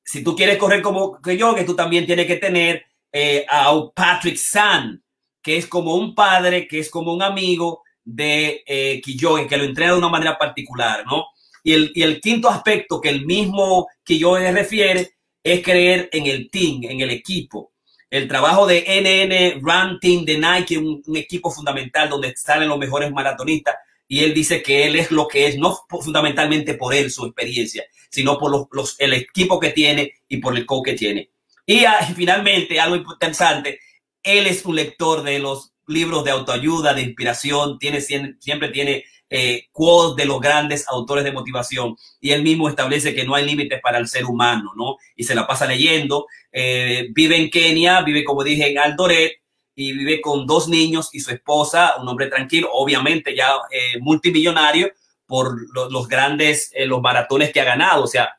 [0.04, 3.72] si tú quieres correr como que yo, que tú también tienes que tener eh, a
[3.96, 5.04] Patrick San,
[5.42, 9.94] que es como un padre, que es como un amigo de eh, que lo entrena
[9.94, 11.28] de una manera particular, ¿no?
[11.63, 15.12] Y el, y el quinto aspecto que el mismo Quillogue refiere
[15.42, 17.72] es creer en el team, en el equipo.
[18.10, 22.78] El trabajo de NN Run Team de Nike, un, un equipo fundamental donde salen los
[22.78, 23.76] mejores maratonistas,
[24.08, 27.84] y él dice que él es lo que es, no fundamentalmente por él, su experiencia,
[28.10, 31.30] sino por los, el equipo que tiene y por el coach que tiene.
[31.66, 33.80] Y ah, finalmente, algo interesante,
[34.22, 39.68] él es un lector de los libros de autoayuda, de inspiración, tiene, siempre tiene eh,
[39.72, 43.82] quotes de los grandes autores de motivación y él mismo establece que no hay límites
[43.82, 44.98] para el ser humano, ¿no?
[45.16, 46.28] Y se la pasa leyendo.
[46.52, 49.42] Eh, vive en Kenia, vive, como dije, en Aldoret
[49.76, 54.92] y vive con dos niños y su esposa, un hombre tranquilo, obviamente ya eh, multimillonario
[55.26, 55.56] por
[55.92, 58.04] los grandes, eh, los maratones que ha ganado.
[58.04, 58.30] O sea,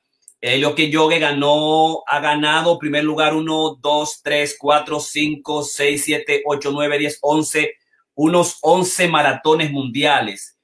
[0.40, 6.42] Elio que Yogue ganó, ha ganado primer lugar 1, 2, 3, 4, 5, 6, 7,
[6.44, 7.74] 8, 9, 10, 11,
[8.14, 10.58] unos 11 maratones mundiales.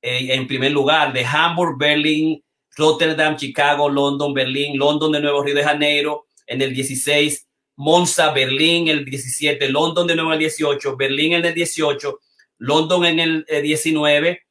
[0.00, 2.44] Eh, en primer lugar, de Hamburg, Berlín,
[2.76, 8.88] Rotterdam, Chicago, London, Berlín, London de Nuevo Río de Janeiro, en el 16, Monza, Berlín
[8.88, 12.20] el 17, London de nuevo el 18, Berlín en el 18,
[12.58, 14.42] London en el 19,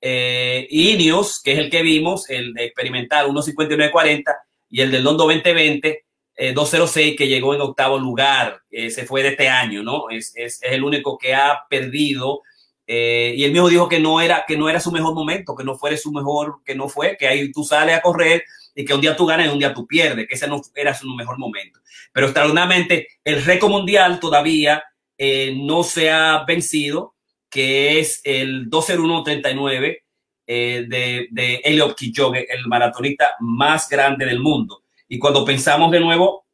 [0.00, 4.24] eh, Ineos, que es el que vimos, el de experimental 1.59.40
[4.70, 9.28] y el del London 2020 eh, 206 que llegó en octavo lugar, se fue de
[9.28, 10.08] este año, ¿no?
[10.08, 12.40] Es, es, el único que ha perdido
[12.86, 15.64] eh, y él mismo dijo que no era que no era su mejor momento, que
[15.64, 18.94] no fuera su mejor, que no fue, que ahí tú sales a correr y que
[18.94, 21.38] un día tú ganas y un día tú pierdes, que ese no era su mejor
[21.38, 21.80] momento.
[22.12, 24.82] Pero extraordinariamente, el récord mundial todavía
[25.18, 27.14] eh, no se ha vencido,
[27.50, 29.98] que es el 201.39
[30.46, 34.82] eh, de, de Eliot Kipchoge, el maratonista más grande del mundo.
[35.08, 36.46] Y cuando pensamos de nuevo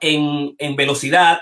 [0.00, 1.40] en, en velocidad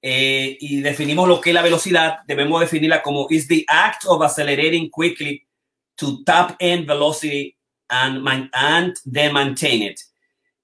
[0.00, 4.22] eh, y definimos lo que es la velocidad, debemos definirla como is the act of
[4.22, 5.46] accelerating quickly
[5.94, 7.56] to top end velocity
[7.92, 10.00] and, and then maintain it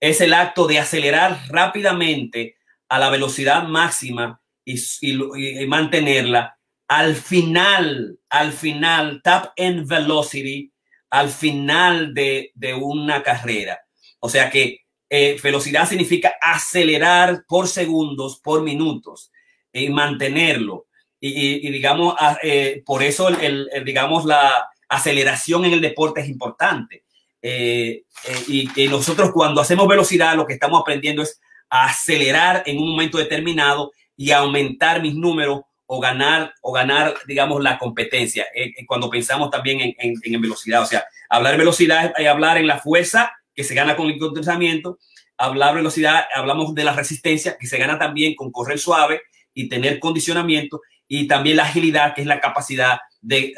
[0.01, 2.57] es el acto de acelerar rápidamente
[2.89, 6.57] a la velocidad máxima y, mantenerla
[6.89, 10.73] al final, al final, tap in velocity,
[11.11, 13.79] al final de, una carrera.
[14.21, 19.31] O sea que eh, velocidad significa acelerar por segundos, por minutos
[19.73, 20.87] y mantenerlo.
[21.21, 27.05] Y, digamos, eh, por eso, el, digamos, la aceleración en el deporte es importante.
[27.41, 32.79] Eh, eh, y que nosotros cuando hacemos velocidad lo que estamos aprendiendo es acelerar en
[32.79, 38.73] un momento determinado y aumentar mis números o ganar o ganar digamos la competencia eh,
[38.87, 40.83] cuando pensamos también en, en, velocidad.
[40.83, 44.99] O sea hablar velocidad es hablar en la fuerza que se gana con el condensamiento
[45.37, 49.23] hablar velocidad hablamos de la resistencia que se gana también con correr suave
[49.55, 50.83] y tener condicionamiento.
[51.07, 53.55] Y también la agilidad que es la capacidad de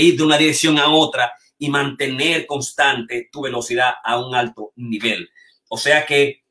[0.00, 1.32] ir de una dirección a otra
[1.64, 5.30] y mantener constante tu velocidad a un alto nivel.
[5.68, 6.42] O sea que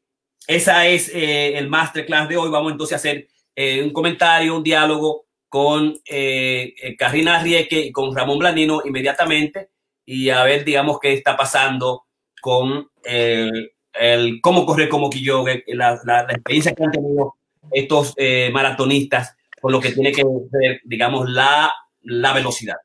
[0.47, 2.49] esa es eh, el masterclass de hoy.
[2.49, 8.15] Vamos entonces a hacer eh, un comentario, un diálogo con eh, Karina Rieke y con
[8.15, 9.69] Ramón Blandino inmediatamente
[10.03, 12.05] y a ver, digamos, qué está pasando
[12.41, 17.35] con el cómo correr como Kiyoge, la, la, experiencia que han tenido
[17.71, 18.15] estos
[18.51, 21.71] maratonistas con lo que tiene que ver, digamos, la,
[22.01, 22.77] la velocidad.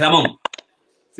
[0.00, 0.40] Ramón.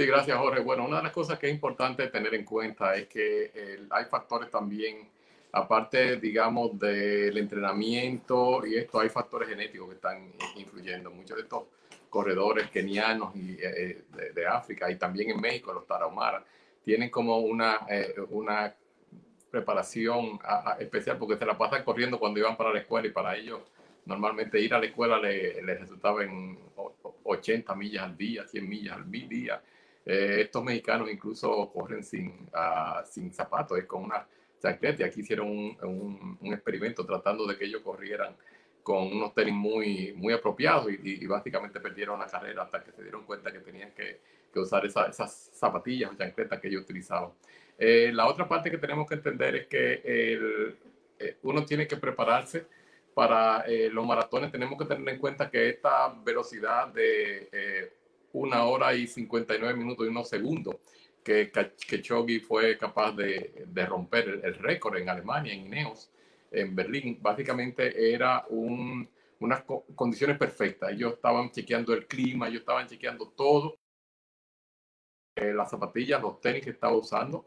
[0.01, 0.61] Sí, gracias Jorge.
[0.61, 4.51] Bueno, una de las cosas que es importante tener en cuenta es que hay factores
[4.51, 5.07] también,
[5.53, 11.11] aparte, digamos, del entrenamiento y esto, hay factores genéticos que están influyendo.
[11.11, 11.65] Muchos de estos
[12.09, 16.45] corredores kenianos y, eh, de, África y también en México, los tarahumaras,
[16.83, 18.75] tienen como una, eh, una
[19.51, 20.39] preparación
[20.79, 23.61] especial porque se la pasan corriendo cuando iban para la escuela y para ellos
[24.07, 26.59] normalmente ir a la escuela les le resultaba en
[27.23, 29.61] 80 millas al día, 100 millas al día.
[30.05, 34.27] Eh, estos mexicanos incluso corren sin, uh, sin zapatos, es con una
[34.61, 35.05] chancleta.
[35.05, 38.37] Aquí hicieron un, un, experimento tratando de que ellos corrieran
[38.83, 43.25] con unos tenis muy, muy apropiados y, básicamente perdieron la carrera hasta que se dieron
[43.25, 44.21] cuenta que tenían que,
[44.53, 47.31] que usar esas zapatillas o chancletas que ellos utilizaban.
[47.79, 50.77] Eh, la otra parte que tenemos que entender es que el,
[51.19, 52.67] eh, uno tiene que prepararse
[53.15, 54.51] para eh, los maratones.
[54.53, 57.93] Tenemos que tener en cuenta que esta velocidad de
[58.33, 60.77] una hora y 59 minutos y unos segundos
[61.23, 66.11] que, que fue capaz de, romper el, el récord en Alemania, en Ineos,
[66.51, 69.09] en Berlín, básicamente era un,
[69.41, 69.63] unas
[69.95, 70.93] condiciones perfectas.
[70.93, 73.79] Ellos estaban chequeando el clima, ellos estaban chequeando todo.
[75.37, 77.47] Eh, las zapatillas, los tenis que estaba usando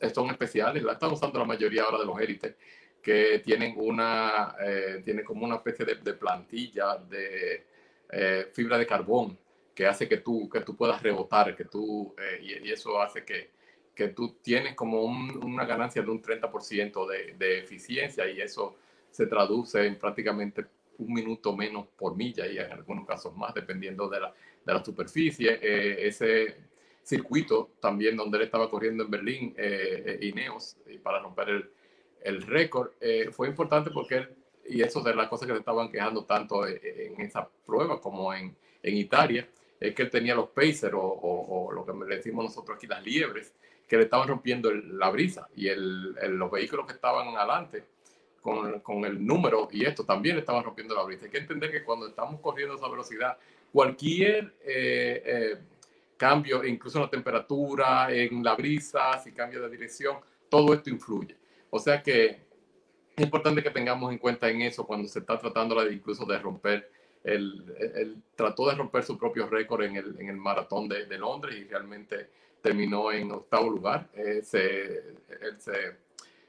[0.00, 2.56] eh, son especiales, la están usando la mayoría ahora de los élites,
[3.02, 7.66] que tienen una, eh, como una especie de, de plantilla de
[8.10, 9.38] eh, fibra de carbón
[9.78, 12.12] que hace que tú, que tú puedas rebotar, que tú,
[12.42, 13.50] y, y, eso hace que,
[13.94, 18.74] que tú tienes como un, una ganancia de un 30% de, de eficiencia y eso
[19.08, 20.64] se traduce en prácticamente
[20.98, 24.34] un minuto menos por milla y en algunos casos más, dependiendo de la,
[24.66, 25.60] de la superficie.
[25.62, 26.56] Eh, ese
[27.04, 31.70] circuito también donde él estaba corriendo en Berlín, eh, eh Ineos, para romper el,
[32.22, 34.28] el récord, eh, fue importante porque él,
[34.68, 38.56] y eso de las cosas que se estaban quejando tanto en, esa prueba como en,
[38.82, 39.48] en, Italia,
[39.80, 43.04] es que él tenía los pacers o, o, lo que le decimos nosotros aquí, las
[43.04, 43.54] liebres,
[43.86, 47.84] que le estaban rompiendo la brisa y el, los vehículos que estaban adelante
[48.42, 51.24] con, con, el número y esto también estaban rompiendo la brisa.
[51.24, 53.38] Hay que entender que cuando estamos corriendo a esa velocidad,
[53.72, 55.58] cualquier eh, eh,
[56.16, 61.36] cambio, incluso en la temperatura, en la brisa, si cambia de dirección, todo esto influye.
[61.70, 62.48] O sea que
[63.16, 66.90] es importante que tengamos en cuenta en eso cuando se está tratando incluso de romper,
[67.24, 71.18] el, el, trató de romper su propio récord en el, en el maratón de, de,
[71.18, 72.28] Londres y realmente
[72.60, 74.08] terminó en octavo lugar.
[74.14, 74.98] Eh, se,
[75.40, 75.96] él se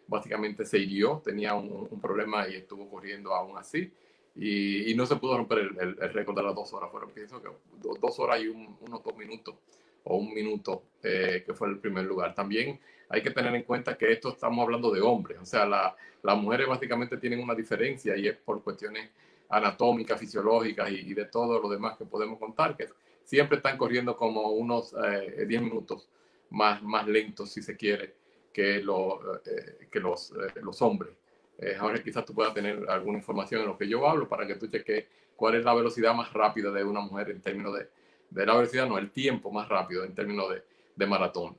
[0.08, 3.92] básicamente se hirió, tenía un, problema y estuvo corriendo aún así.
[4.36, 6.90] Y, no se pudo romper el, récord de las dos horas.
[6.92, 9.56] Fueron, pienso que dos horas y un, unos dos minutos
[10.04, 12.34] o un minuto, eh, que fue el primer lugar.
[12.34, 12.80] También
[13.10, 16.38] hay que tener en cuenta que esto estamos hablando de hombres, o sea, la, las
[16.38, 19.10] mujeres básicamente tienen una diferencia y es por cuestiones
[19.50, 22.88] anatómicas, fisiológicas y, de todo lo demás que podemos contar, que
[23.24, 26.08] siempre están corriendo como unos eh, 10 minutos
[26.52, 28.16] más, más lentos, si se quiere,
[28.54, 31.14] que, lo, eh, que los, eh, los hombres.
[31.58, 34.56] Eh, ahora quizás tú puedas tener alguna información en lo que yo hablo para que
[34.56, 37.90] tú cheques cuál es la velocidad más rápida de una mujer en términos de,
[38.30, 40.64] de la velocidad, no, el tiempo más rápido en términos de,
[40.96, 41.58] de maratón.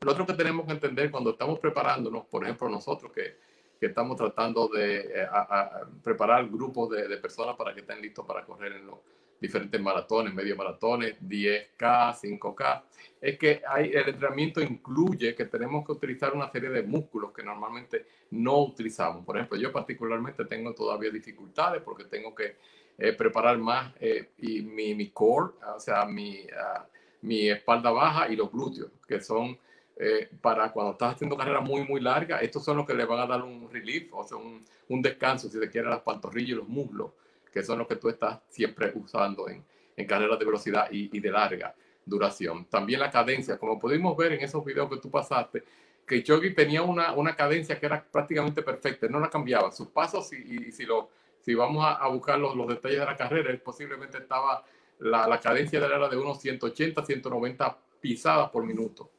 [0.00, 3.36] Lo otro que tenemos que entender cuando estamos preparándonos, por ejemplo, nosotros que,
[3.78, 8.26] que estamos tratando de a, a preparar grupos de, de, personas para que estén listos
[8.26, 8.98] para correr en los
[9.40, 12.82] diferentes maratones, medio maratones, 10K, 5K,
[13.20, 17.42] es que hay, el entrenamiento incluye que tenemos que utilizar una serie de músculos que
[17.42, 19.24] normalmente no utilizamos.
[19.24, 22.56] Por ejemplo, yo particularmente tengo todavía dificultades porque tengo que
[22.98, 26.82] eh, preparar más eh, y mi, mi, core, o sea, mi, uh,
[27.22, 29.56] mi espalda baja y los glúteos, que son
[29.98, 33.20] eh, para cuando estás haciendo carreras muy, muy largas, estos son los que le van
[33.20, 36.54] a dar un relief, o sea, un, un descanso, si se quiere, las pantorrillas y
[36.54, 37.10] los muslos
[37.52, 39.64] que son los que tú estás siempre usando en,
[39.96, 42.66] en carreras de velocidad y, y, de larga duración.
[42.66, 45.64] También la cadencia, como pudimos ver en esos videos que tú pasaste,
[46.06, 49.70] que Chogi tenía una, una cadencia que era prácticamente perfecta, no la cambiaba.
[49.72, 53.04] Sus pasos, y, y si, lo, si vamos a, a buscar los, los, detalles de
[53.04, 54.64] la carrera, él posiblemente estaba,
[55.00, 59.10] la, la cadencia era de unos 180, 190 pisadas por minuto.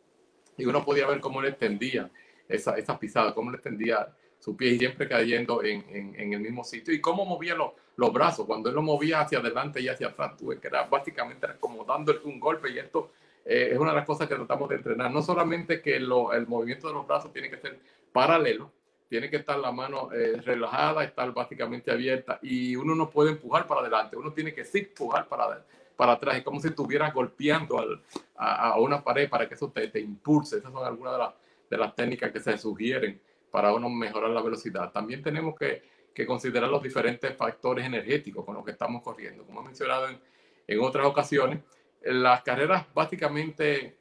[0.60, 2.10] Y uno podía ver cómo le extendía
[2.48, 6.94] esa, esas pisadas, cómo le extendía su pie siempre cayendo en, el mismo sitio.
[6.94, 8.46] Y cómo movía los, brazos.
[8.46, 12.20] Cuando él lo movía hacia adelante y hacia atrás, tuve que era básicamente como dándole
[12.24, 12.72] un golpe.
[12.72, 13.12] Y esto
[13.46, 15.12] eh, es una de las cosas que tratamos de entrenar.
[15.12, 17.80] No solamente que el movimiento de los brazos tiene que ser
[18.14, 18.72] paralelo,
[19.10, 22.40] tiene que estar la mano eh, relajada, estar básicamente abierta.
[22.42, 25.66] Y uno no puede empujar para adelante, uno tiene que sí empujar para,
[26.00, 26.38] para atrás.
[26.38, 28.02] Es como si estuviera golpeando al,
[28.38, 30.60] a, a, una pared para que eso te, te impulse.
[30.60, 31.34] Esas son algunas de, las
[31.70, 33.20] de las técnicas que se sugieren
[33.52, 34.94] para uno mejorar la velocidad.
[34.94, 35.84] También tenemos que,
[36.14, 39.44] que, considerar los diferentes factores energéticos con los que estamos corriendo.
[39.44, 40.22] Como he mencionado en,
[40.68, 41.60] en otras ocasiones,
[42.02, 43.98] las carreras básicamente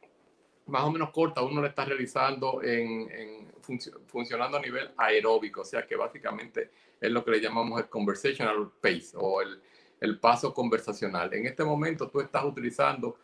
[0.66, 5.62] más o menos cortas uno le está realizando en, en func funcionando a nivel aeróbico,
[5.62, 6.70] o sea que básicamente
[7.00, 9.60] es lo que le llamamos el conversational pace o el,
[10.00, 11.32] el paso conversacional.
[11.34, 13.16] En este momento tú estás utilizando,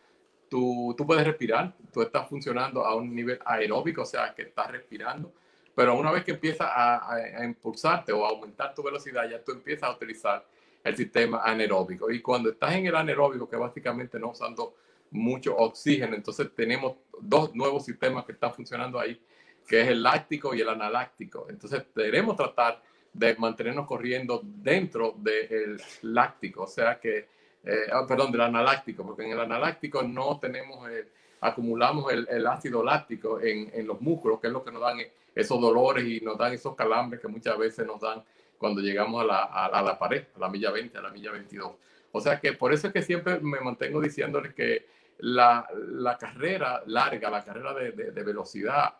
[0.49, 4.71] tú, tú puedes respirar, tú estás funcionando a un nivel aeróbico, o sea que estás
[4.71, 5.31] respirando
[5.75, 9.51] pero una vez que empiezas a, a, impulsarte o a aumentar tu velocidad, ya tú
[9.51, 10.47] empiezas a utilizar
[10.81, 12.09] el sistema anaeróbico.
[12.09, 14.75] Y cuando estás en el anaeróbico, que básicamente no usando
[15.11, 19.21] mucho oxígeno, entonces tenemos dos nuevos sistemas que están funcionando ahí,
[19.67, 21.47] que es el láctico y el analáctico.
[21.49, 22.81] Entonces debemos tratar
[23.15, 27.29] de mantenernos corriendo dentro del láctico, o sea que,
[27.63, 31.07] eh, ah, perdón, del analáctico, porque en el analáctico no tenemos el
[31.41, 34.97] acumulamos el, ácido láctico en, en, los músculos, que es lo que nos dan
[35.33, 38.23] esos dolores y nos dan esos calambres que muchas veces nos dan
[38.57, 41.71] cuando llegamos a la, a, la pared, a la milla 20, a la milla 22.
[42.13, 44.87] O sea que por eso es que siempre me mantengo diciéndoles que
[45.19, 48.95] la, la carrera larga, la carrera de, de, velocidad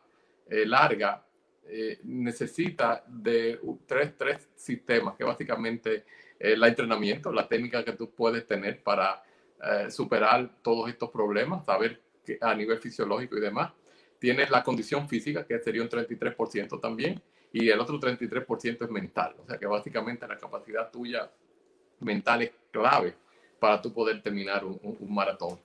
[0.49, 1.24] eh, larga,
[1.68, 6.05] eh, necesita de tres, tres sistemas, que básicamente
[6.39, 9.24] es el entrenamiento, la técnica que tú puedes tener para
[9.63, 13.72] eh, superar todos estos problemas, saber que a nivel fisiológico y demás.
[14.20, 19.36] Tienes la condición física, que sería un 33% también, y el otro 33% es mental.
[19.39, 21.32] O sea que básicamente la capacidad tuya
[21.99, 23.16] mental es clave
[23.59, 25.57] para tú poder terminar un, maratón.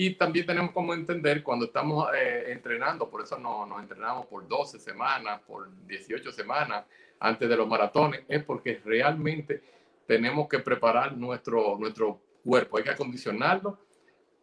[0.00, 4.46] Y también tenemos como entender cuando estamos eh, entrenando, por eso no, nos entrenamos por
[4.46, 6.84] 12 semanas, por 18 semanas
[7.18, 9.60] antes de los maratones, es porque realmente
[10.06, 13.76] tenemos que preparar nuestro, nuestro cuerpo, hay que acondicionarlo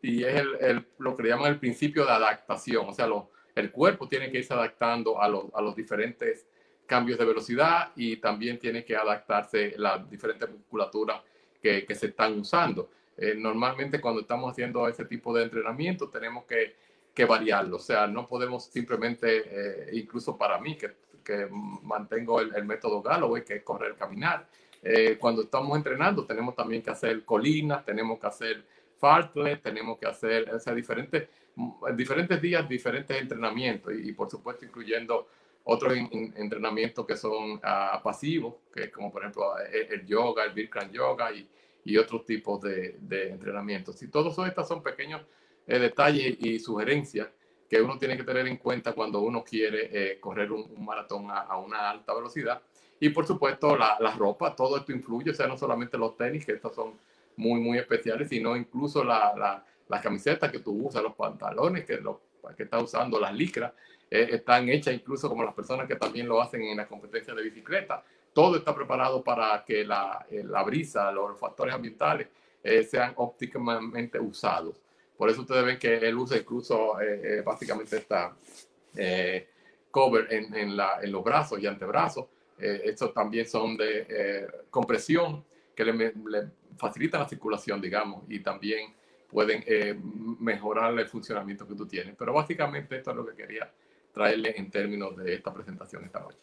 [0.02, 3.08] y es el, lo que le llaman el principio de adaptación, o sea,
[3.56, 6.46] el cuerpo tiene que irse adaptando a, a los diferentes
[6.86, 11.22] cambios de velocidad y también tiene que adaptarse las diferentes musculaturas
[11.62, 12.90] que, que se están usando.
[13.18, 16.76] Eh, normalmente cuando estamos haciendo ese tipo de entrenamiento tenemos que,
[17.14, 20.92] que variarlo, o sea, no podemos simplemente, eh, incluso para mí, que,
[21.24, 21.48] que
[21.84, 24.48] mantengo el, el, método Galloway, que es correr, caminar,
[24.84, 28.64] eh, cuando estamos entrenando tenemos también que hacer colinas, tenemos que hacer
[29.00, 31.28] fartlek, tenemos que hacer, o sea, diferentes,
[31.96, 35.28] diferentes días, diferentes entrenamientos y, por supuesto incluyendo
[35.64, 35.94] otros
[36.36, 41.32] entrenamientos que son uh, pasivos, que como por ejemplo el, el yoga, el Bikram yoga
[41.32, 41.48] y,
[41.86, 44.02] y otros tipos de, de, entrenamientos.
[44.04, 45.22] Y todos estos son pequeños
[45.68, 47.30] eh, detalles y sugerencias
[47.70, 51.32] que uno tiene que tener en cuenta cuando uno quiere eh, correr un, un maratón
[51.32, 52.62] a, a, una alta velocidad
[53.00, 56.46] y por supuesto la, la, ropa, todo esto influye, o sea, no solamente los tenis,
[56.46, 56.94] que estos son
[57.36, 61.98] muy, muy especiales, sino incluso la, la, la camiseta que tú usas, los pantalones que,
[61.98, 62.22] lo,
[62.56, 63.74] que estás usando, las licras,
[64.10, 67.44] eh, están hechas incluso como las personas que también lo hacen en la competencia de
[67.44, 68.04] bicicleta.
[68.36, 72.28] Todo está preparado para que la, eh, la brisa, los factores ambientales
[72.62, 74.80] eh, sean óptimamente usados.
[75.18, 78.36] Por eso ustedes ven que él usa incluso eh, básicamente esta
[79.92, 82.28] cover en, en, la, en los brazos y antebrazos
[82.58, 85.44] eh, estos también son de eh, compresión
[85.76, 88.94] que le, le, facilitan la circulación, digamos, y también
[89.30, 89.98] pueden eh,
[90.40, 92.16] mejorar el funcionamiento que tú tienes.
[92.18, 93.70] Pero básicamente esto es lo que quería
[94.14, 96.38] traerle en términos de esta presentación esta noche.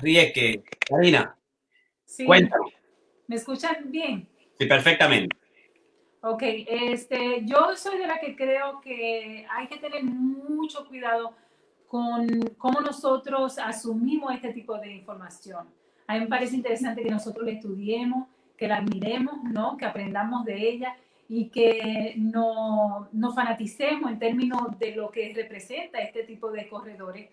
[0.00, 1.36] Rieke, Karina,
[2.04, 2.24] sí.
[2.24, 2.66] cuéntame.
[3.26, 4.28] ¿Me escuchan bien?
[4.58, 5.36] Sí, perfectamente.
[6.22, 11.34] Ok, este, yo soy de la que creo que hay que tener mucho cuidado
[11.86, 12.26] con
[12.56, 15.68] cómo nosotros asumimos este tipo de información.
[16.06, 18.26] A mí me parece interesante que nosotros la estudiemos,
[18.56, 19.76] que la admiremos, ¿no?
[19.76, 20.96] que aprendamos de ella
[21.28, 27.30] y que no, no fanaticemos en términos de lo que representa este tipo de corredores.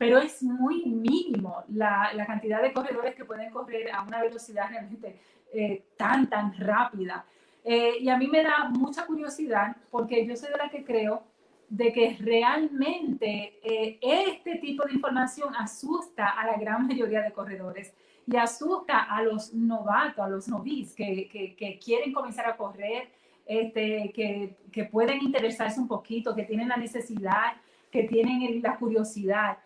[0.00, 4.70] Pero es muy mínimo la, la cantidad de corredores que pueden correr a una velocidad
[4.70, 5.20] realmente
[5.52, 7.26] eh, tan, tan rápida.
[7.62, 11.22] Eh, y a mí me da mucha curiosidad porque yo soy de la que creo
[11.68, 17.92] de que realmente eh, este tipo de información asusta a la gran mayoría de corredores
[18.26, 23.10] y asusta a los novatos, a los novices que, que, que quieren comenzar a correr,
[23.44, 27.52] este, que, que, pueden interesarse un poquito, que tienen la necesidad,
[27.90, 29.58] que tienen la curiosidad.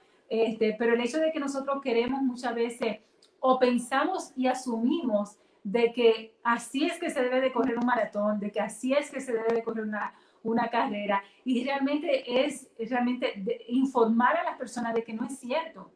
[0.42, 2.98] Este, pero el hecho de que nosotros queremos muchas veces
[3.38, 8.40] o pensamos y asumimos de que así es que se debe de correr un maratón,
[8.40, 10.12] de que así es que se debe de correr una,
[10.42, 15.92] una carrera y realmente es realmente informar a las personas de que no es cierto,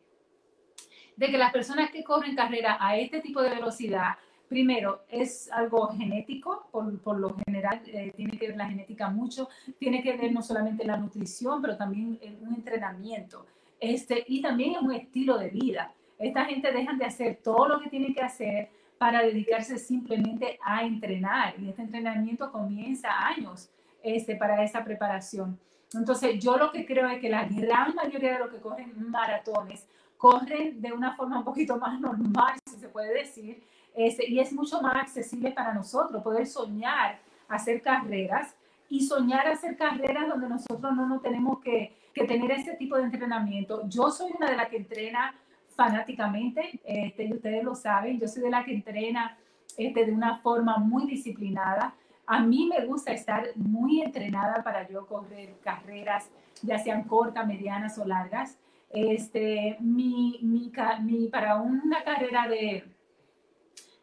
[1.16, 4.18] de que las personas que corren carrera a este tipo de velocidad,
[4.48, 9.48] primero, es algo genético, por, por lo general eh, tiene que ver la genética mucho,
[9.80, 13.44] tiene que ver no solamente la nutrición, pero también un entrenamiento,
[13.80, 15.92] este, y también es un estilo de vida.
[16.18, 20.82] Esta gente dejan de hacer todo lo que tienen que hacer para dedicarse simplemente a
[20.82, 23.70] entrenar, y este entrenamiento comienza años
[24.02, 25.58] este, para esa preparación.
[25.94, 29.86] Entonces, yo lo que creo es que la gran mayoría de los que corren maratones
[30.16, 33.62] corren de una forma un poquito más normal, si se puede decir,
[33.94, 38.54] este, y es mucho más accesible para nosotros poder soñar hacer carreras
[38.88, 43.04] y soñar hacer carreras donde nosotros no, no tenemos que, que tener ese tipo de
[43.04, 43.88] entrenamiento.
[43.88, 45.34] Yo soy una de las que entrena
[45.74, 49.38] fanáticamente, este, y ustedes lo saben, yo soy de la que entrena
[49.76, 51.94] este, de una forma muy disciplinada.
[52.26, 56.30] A mí me gusta estar muy entrenada para yo correr carreras,
[56.62, 58.58] ya sean cortas, medianas o largas.
[58.90, 62.84] Este, mi, mi, mi, para una carrera de,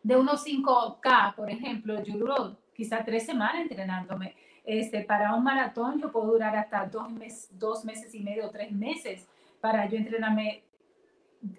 [0.02, 4.36] de unos 5K, por ejemplo, yo duro quizá tres semanas entrenándome.
[4.66, 8.72] Este, para un maratón yo puedo durar hasta dos, mes, dos meses y medio, tres
[8.72, 9.28] meses
[9.62, 10.64] para yo entrenarme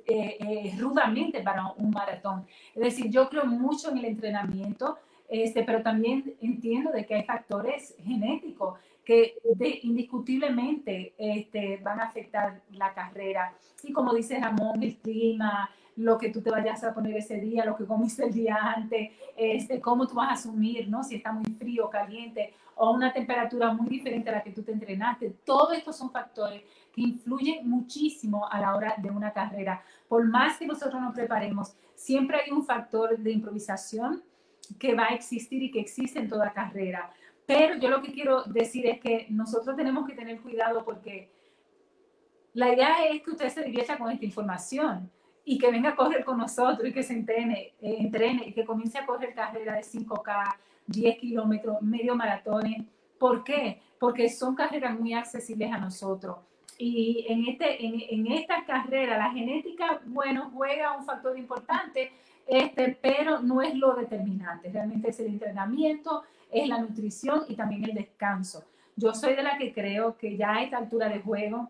[0.05, 2.47] eh, eh, rudamente para un maratón.
[2.75, 4.99] Es decir, yo creo mucho en el entrenamiento,
[5.29, 9.39] este, pero también entiendo de que hay factores genéticos que
[9.83, 13.55] indiscutiblemente este, van a afectar la carrera.
[13.85, 17.65] Y como dice Ramón, el clima, lo que tú te vayas a poner ese día,
[17.65, 21.03] lo que comiste el día antes, este, cómo tú vas a asumir, ¿no?
[21.03, 24.73] Si está muy frío, caliente o una temperatura muy diferente a la que tú te
[24.73, 25.31] entrenaste.
[25.45, 29.83] Todos estos son factores que influyen muchísimo a la hora de una carrera.
[30.07, 34.23] Por más que nosotros nos preparemos, siempre hay un factor de improvisación
[34.79, 37.11] que va a existir y que existe en toda carrera.
[37.47, 41.31] Pero yo lo que quiero decir es que nosotros tenemos que tener cuidado porque
[42.53, 45.11] la idea es que usted se divierta con esta información
[45.49, 48.65] y que venga a correr con nosotros y que se entrene, eh, entrene y que
[48.65, 50.57] comience a correr carrera de 5K,
[50.89, 52.83] 10 kilómetros, medio maratones.
[53.17, 53.81] ¿Por qué?
[54.01, 56.39] Porque son carreras muy accesibles a nosotros.
[56.79, 62.11] Y en, este, en, en esta carrera, la genética, bueno, juega un factor importante,
[62.45, 64.69] este, pero no es lo determinante.
[64.69, 68.65] Realmente es el entrenamiento, es la nutrición y también el descanso.
[68.97, 71.69] Yo soy de la que creo que ya a esta altura de juego,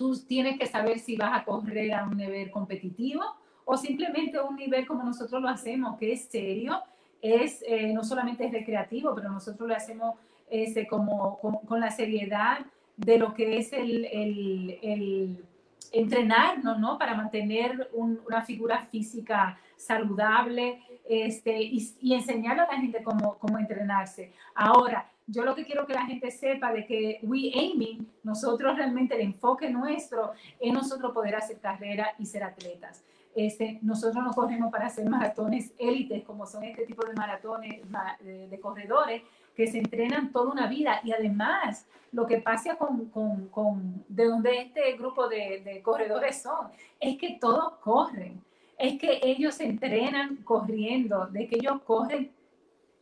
[0.00, 3.22] tú tienes que saber si vas a correr a un nivel competitivo
[3.66, 6.80] o simplemente un nivel como nosotros lo hacemos, que es serio,
[7.20, 10.14] es eh, no solamente es recreativo, pero nosotros lo hacemos
[10.48, 12.60] ese, como, con, la seriedad
[12.96, 15.44] de lo que es el, el, el
[15.92, 16.96] entrenarnos, ¿no?
[16.96, 24.32] Para mantener una figura física saludable este, y, y a la gente cómo, cómo entrenarse.
[24.54, 29.14] Ahora, yo lo que quiero que la gente sepa de que we aiming, nosotros realmente
[29.14, 33.04] el enfoque nuestro es nosotros poder hacer carrera y ser atletas.
[33.34, 37.80] Este, nosotros no corremos para hacer maratones élites como son este tipo de maratones
[38.20, 39.22] de, corredores
[39.54, 44.24] que se entrenan toda una vida y además lo que pasa con, con, con de
[44.24, 46.68] donde este grupo de, de corredores son
[46.98, 48.42] es que todos corren
[48.80, 52.30] es que ellos se entrenan corriendo, de que ellos corren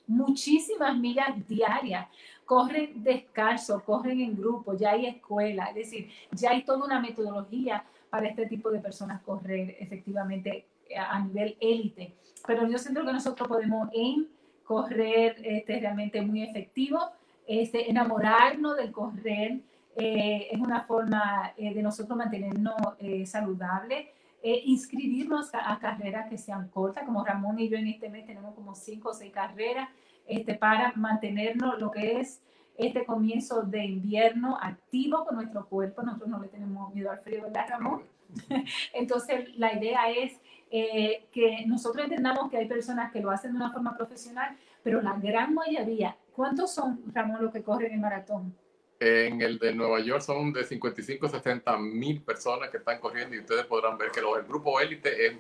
[0.09, 2.09] muchísimas millas diarias,
[2.45, 7.85] corren descalzo, corren en grupo, ya hay escuela, es decir, ya hay toda una metodología
[8.11, 12.15] para este tipo de personas correr efectivamente a nivel élite.
[12.47, 14.27] Pero yo siento que nosotros podemos en
[14.65, 16.99] correr este, realmente muy efectivo,
[17.47, 19.61] este, enamorarnos del correr,
[19.97, 24.07] eh, es una forma eh, de nosotros mantenernos eh, saludables
[24.43, 28.55] eh, inscribirnos a, carreras que sean cortas, como Ramón y yo en este mes tenemos
[28.55, 29.89] como cinco o seis carreras
[30.27, 32.41] este, para mantenernos lo que es
[32.77, 36.03] este comienzo de invierno activo con nuestro cuerpo.
[36.03, 38.03] Nosotros no le tenemos miedo al frío, ¿verdad, Ramón?
[38.93, 43.57] Entonces, la idea es eh, que nosotros entendamos que hay personas que lo hacen de
[43.57, 48.55] una forma profesional, pero la gran mayoría, ¿cuántos son, Ramón, los que corren el maratón?
[49.01, 53.37] En el de Nueva York son de 55 a 60 mil personas que están corriendo
[53.37, 55.35] y ustedes podrán ver que el grupo élite es,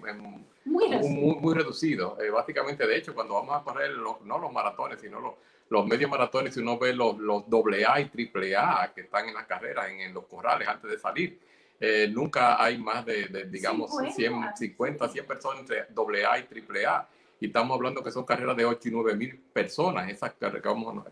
[0.64, 0.88] muy,
[1.40, 2.16] muy, reducido.
[2.20, 5.34] Eh, básicamente, de hecho, cuando vamos a correr los, no los maratones, sino los,
[5.70, 9.46] los medios maratones, si uno ve los, los AA y AAA que están en las
[9.46, 11.40] carreras, en, los corrales antes de salir,
[11.80, 15.08] eh, nunca hay más de, digamos, 50.
[15.08, 15.80] 100, 100 personas entre
[16.24, 17.08] AA y AAA.
[17.40, 20.62] Y estamos hablando que son carreras de 8 y 9 mil personas, esas que,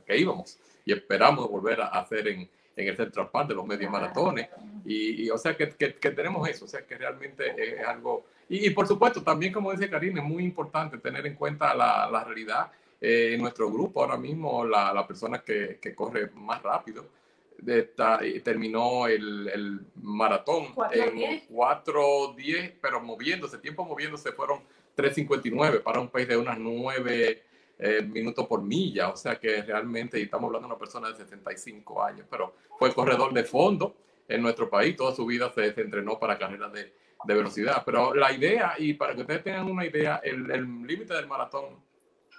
[0.06, 3.90] que íbamos y esperamos volver a hacer en, en el Central Park de los medios
[3.90, 4.48] maratones.
[4.86, 8.24] Y, o sea que, que, tenemos eso, o sea que realmente es, algo...
[8.48, 12.22] Y, por supuesto, también como dice Karina, es muy importante tener en cuenta la, la
[12.22, 12.70] realidad.
[13.00, 17.04] Eh, en nuestro grupo ahora mismo, la, la persona que, que, corre más rápido
[17.66, 24.60] está, terminó el, el maratón en 4.10, pero moviéndose, tiempo moviéndose fueron
[24.96, 27.42] 3.59 para un país de unas 9
[27.78, 32.02] eh, minutos por milla, o sea que realmente estamos hablando de una persona de 75
[32.02, 33.94] años, pero fue corredor de fondo
[34.28, 38.32] en nuestro país, toda su vida se, entrenó para carreras de, de, velocidad, pero la
[38.32, 40.46] idea, y para que ustedes tengan una idea, el
[40.86, 41.84] límite del maratón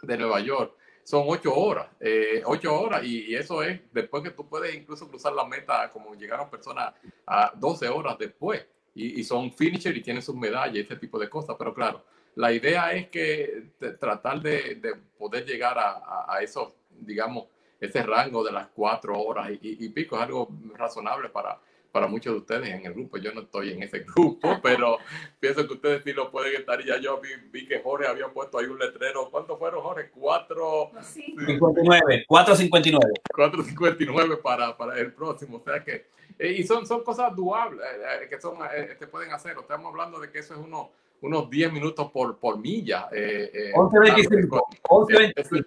[0.01, 0.73] de Nueva York
[1.03, 5.33] son ocho horas, eh, ocho horas, y, eso es después que tú puedes incluso cruzar
[5.33, 6.93] la meta, como llegaron personas
[7.25, 11.17] a 12 horas después, y, y son finisher y tienen sus medallas y ese tipo
[11.19, 12.03] de cosas, pero claro,
[12.37, 14.79] la idea es que tratar de,
[15.17, 17.45] poder llegar a, a, esos, digamos,
[17.79, 21.59] ese rango de las cuatro horas y, pico es algo razonable para,
[21.91, 23.17] para muchos de ustedes en el grupo.
[23.17, 24.99] Yo no estoy en ese grupo, pero
[25.39, 26.79] pienso que ustedes sí lo pueden estar.
[26.79, 27.19] Y ya yo
[27.51, 29.31] vi, que Jorge había puesto ahí un letrero.
[29.31, 30.11] ¿Cuántos fueron, Jorge?
[30.11, 30.91] Cuatro.
[31.01, 33.13] 59, 459.
[33.33, 35.57] 459 para, para el próximo.
[35.57, 36.05] O sea que,
[36.37, 38.59] eh, y son, son cosas duables eh, eh, que son,
[38.99, 39.57] que pueden hacer.
[39.57, 40.91] Estamos hablando de que eso es uno
[41.21, 43.09] unos 10 minutos por, por milla.
[43.11, 44.63] Eh, 11.25.
[45.09, 45.63] Eh,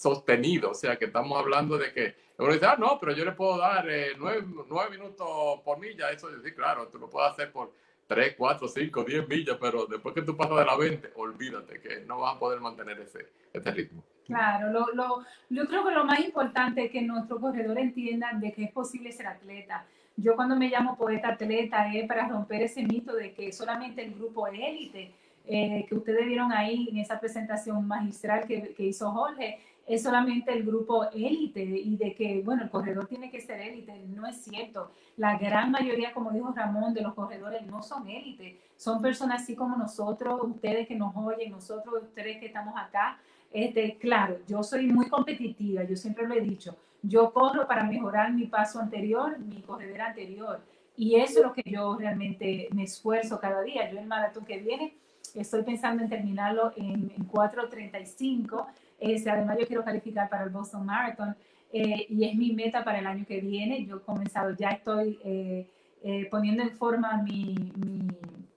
[0.00, 3.32] sostenido, o sea, que estamos hablando de que uno dice, ah, no, pero yo le
[3.32, 4.46] puedo dar eh, nueve,
[4.90, 7.74] minutos por milla, eso sí, claro, tú lo puedes hacer por
[8.06, 12.00] 3, 4, 5, 10 millas, pero después que tú pasas de la 20, olvídate que
[12.06, 14.02] no vas a poder mantener ese, ese ritmo.
[14.24, 18.52] Claro, lo, lo, yo creo que lo más importante es que nuestros corredores entiendan de
[18.52, 19.84] que es posible ser atleta.
[20.22, 24.14] Yo cuando me llamo poeta atleta es para romper ese mito de que solamente el
[24.14, 25.12] grupo élite
[25.46, 30.52] eh, que ustedes vieron ahí en esa presentación magistral que, que hizo Jorge, es solamente
[30.52, 33.92] el grupo élite y de que, bueno, el corredor tiene que ser élite.
[34.06, 34.92] No es cierto.
[35.16, 38.60] La gran mayoría, como dijo Ramón, de los corredores no son élite.
[38.76, 43.18] Son personas así como nosotros, ustedes que nos oyen, nosotros, ustedes que estamos acá.
[43.52, 46.76] Este, claro, yo soy muy competitiva, yo siempre lo he dicho.
[47.02, 50.60] Yo corro para mejorar mi paso anterior, mi corredera anterior.
[50.96, 53.90] Y eso es lo que yo realmente me esfuerzo cada día.
[53.90, 54.94] Yo el maratón que viene
[55.34, 58.66] estoy pensando en terminarlo en, en 4.35
[59.00, 61.34] este, además, yo quiero calificar para el Boston Marathon
[61.72, 63.84] eh, y es mi meta para el año que viene.
[63.86, 65.66] Yo he comenzado, ya estoy eh,
[66.02, 67.54] eh, poniendo en forma mi,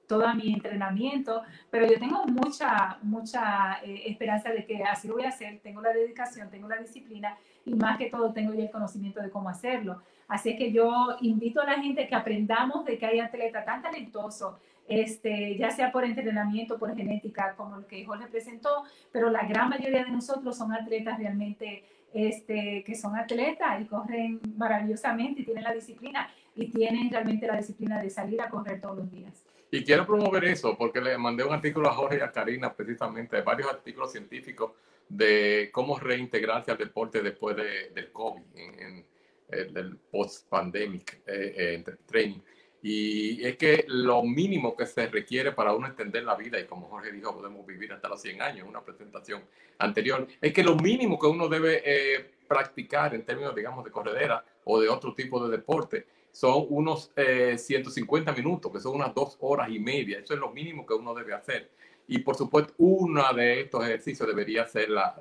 [0.07, 5.29] todo mi entrenamiento, pero yo tengo mucha, mucha esperanza de que así lo voy a
[5.29, 5.59] hacer.
[5.61, 9.29] Tengo la dedicación, tengo la disciplina y más que todo tengo ya el conocimiento de
[9.29, 10.01] cómo hacerlo.
[10.27, 14.55] Así que yo invito a la gente que aprendamos de que hay atletas tan talentosos
[14.87, 19.69] este, ya sea por entrenamiento, por genética, como el que Jorge presentó, pero la gran
[19.69, 25.63] mayoría de nosotros son atletas realmente este, que son atletas y corren maravillosamente y tienen
[25.63, 29.43] la disciplina y tienen realmente la disciplina de salir a correr todos los días.
[29.73, 33.41] Y quiero promover eso porque le mandé un artículo a Jorge y a Karina precisamente,
[33.41, 34.73] varios artículos científicos
[35.09, 39.03] de cómo reintegrarse al deporte después de, del COVID, en,
[39.49, 42.37] el post-pandemic eh, eh, training.
[42.83, 46.87] Y es que lo mínimo que se requiere para uno extender la vida, y como
[46.87, 49.41] Jorge dijo, podemos vivir hasta los 100 años, una presentación
[49.79, 54.45] anterior, es que lo mínimo que uno debe eh, practicar en términos, digamos, de corredera
[54.65, 59.37] o de otro tipo de deporte, son unos 150 eh, minutos, que son unas dos
[59.39, 60.17] horas y media.
[60.17, 61.69] Eso es lo mínimo que uno debe hacer.
[62.07, 65.15] Y por supuesto, uno de estos ejercicios debería ser, la,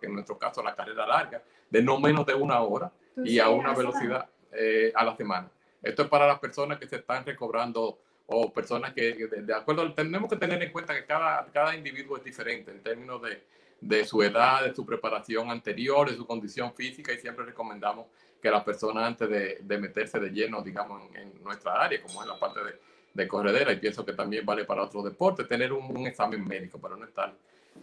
[0.00, 2.92] en nuestro caso, la carrera larga, de no menos de una hora
[3.24, 5.50] y a una velocidad eh, a la semana.
[5.82, 10.30] Esto es para las personas que se están recobrando o personas que, de, acuerdo, tenemos
[10.30, 13.42] que tener en cuenta que cada, cada individuo es diferente en términos de,
[13.80, 18.06] de su edad, de su preparación anterior, de su condición física y siempre recomendamos
[18.42, 22.28] que la persona antes de, de meterse de lleno, digamos, en, nuestra área, como es
[22.28, 22.72] la parte de,
[23.14, 26.96] de, corredera, y pienso que también vale para otros deportes, tener un, examen médico para
[26.96, 27.32] no estar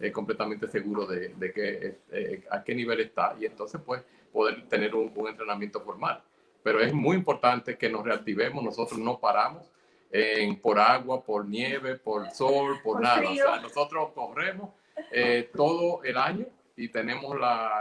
[0.00, 4.02] eh, completamente seguro de, de que, eh, a qué nivel está y entonces pues
[4.32, 6.22] poder tener un, un entrenamiento formal
[6.62, 9.66] pero es muy importante que nos reactivemos, nosotros no paramos
[10.10, 13.28] en, por agua, por nieve, por sol, por, nada.
[13.30, 14.70] O sea, nosotros corremos
[15.12, 16.46] eh, todo el año
[16.80, 17.36] y tenemos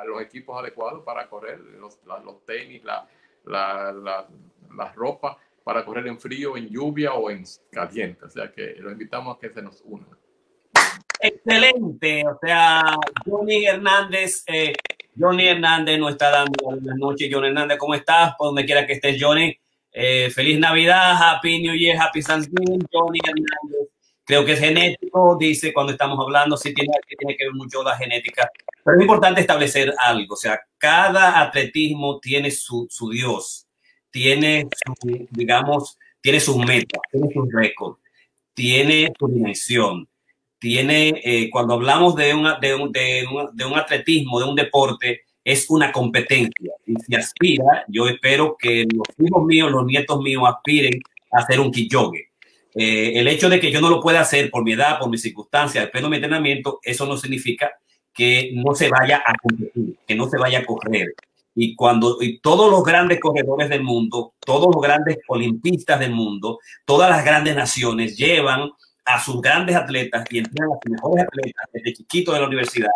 [0.05, 1.97] los equipos adecuados para correr, los,
[2.45, 3.07] tenis, la,
[3.45, 8.25] la, ropa para correr en frío, en lluvia o en caliente.
[8.25, 10.09] O sea que los invitamos a que se nos unan.
[11.21, 12.81] Excelente, o sea,
[13.25, 14.73] Johnny Hernández, eh,
[15.17, 17.29] Johnny Hernández nos está dando buenas noches.
[17.31, 18.35] Johnny Hernández, ¿cómo estás?
[18.37, 19.57] Por donde quiera que estés, Johnny.
[19.91, 23.89] Eh, feliz Navidad, Happy New Year, Happy Thanksgiving, Johnny Hernández.
[24.29, 27.97] Creo que es genético, dice cuando estamos hablando, sí tiene, tiene que ver mucho la
[27.97, 28.47] genética.
[28.83, 33.65] Pero es importante establecer algo, o sea, cada atletismo tiene su, su Dios,
[34.11, 37.99] tiene su, digamos, tiene sus metas, tiene sus récords,
[38.53, 40.07] tiene su dimensión
[40.59, 44.55] tiene, eh, cuando hablamos de, una, de, un, de, un, de, un, atletismo, de un
[44.55, 46.71] deporte, es una competencia.
[46.85, 51.01] Y si aspira, yo espero que los hijos míos, los nietos míos aspiren
[51.31, 52.28] a hacer un Kiyoge.
[52.75, 55.21] Eh, el hecho de que yo no lo pueda hacer por mi edad, por mis
[55.21, 57.71] circunstancias, depende de mi entrenamiento, eso no significa
[58.13, 61.13] que no se vaya a competir, que no se vaya a correr.
[61.55, 66.59] Y cuando y todos los grandes corredores del mundo, todos los grandes olimpistas del mundo,
[66.85, 68.69] todas las grandes naciones llevan
[69.05, 72.91] a sus grandes atletas y entrenan a sus mejores atletas desde chiquito de la universidad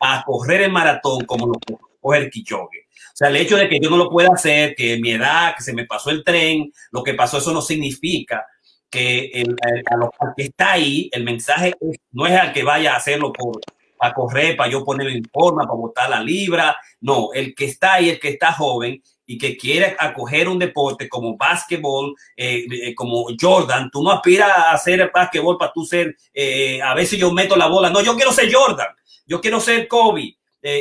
[0.00, 1.54] a correr el maratón como lo
[2.00, 2.86] coge el Kichogue.
[3.12, 5.62] O sea, el hecho de que yo no lo pueda hacer, que mi edad, que
[5.62, 8.46] se me pasó el tren, lo que pasó, eso no significa
[8.90, 9.56] que el,
[9.90, 11.74] a lo que está ahí, el mensaje
[12.12, 13.60] no es al que vaya a hacerlo por,
[14.00, 16.76] a correr, para yo ponerme en forma, para botar la libra.
[17.00, 21.06] No, el que está ahí, el que está joven, y que quiere acoger un deporte
[21.06, 26.16] como básquetbol, eh, eh, como Jordan, tú no aspiras a hacer básquetbol para tú ser,
[26.32, 28.88] eh, a veces yo meto la bola, no, yo quiero ser Jordan,
[29.26, 30.34] yo quiero ser Kobe,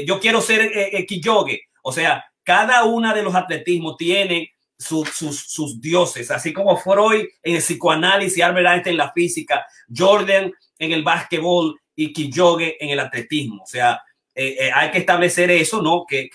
[0.06, 0.72] yo quiero ser
[1.06, 7.26] Kiyoge, o sea, cada una de los atletismos tiene sus, sus, dioses, así como Freud
[7.44, 9.66] en el psicoanálisis, Albert Einstein en la física,
[9.96, 14.02] Jordan en el básquetbol y Kiyoge en el atletismo, o sea,
[14.36, 16.06] hay que establecer eso, ¿no?
[16.08, 16.30] Que,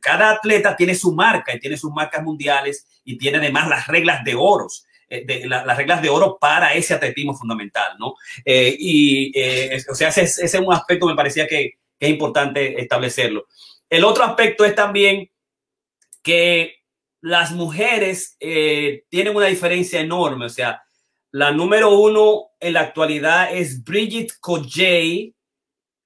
[0.00, 4.24] cada atleta tiene su marca y tiene sus marcas mundiales y tiene además las reglas
[4.24, 4.84] de oros.
[5.08, 8.14] De, las reglas de oro para ese atletismo fundamental, ¿no?
[8.44, 9.32] y,
[9.88, 13.46] o sea, ese, ese, es un aspecto me parecía que, que es importante establecerlo.
[13.88, 15.28] El otro aspecto es también
[16.22, 16.79] que
[17.20, 20.46] las mujeres eh, tienen una diferencia enorme.
[20.46, 20.82] O sea,
[21.32, 25.34] la número uno en la actualidad es Bridget Kojay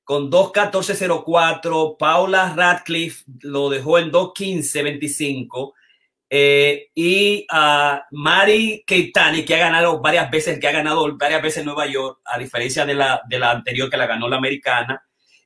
[0.03, 1.97] con 2.14.04.
[1.99, 5.73] Paula Radcliffe lo dejó en 2.15.25.
[6.37, 11.59] Eh, y a Mari Keitani, que ha ganado varias veces, que ha ganado varias veces
[11.59, 15.01] en Nueva York, a diferencia de la, de la anterior que la ganó la americana.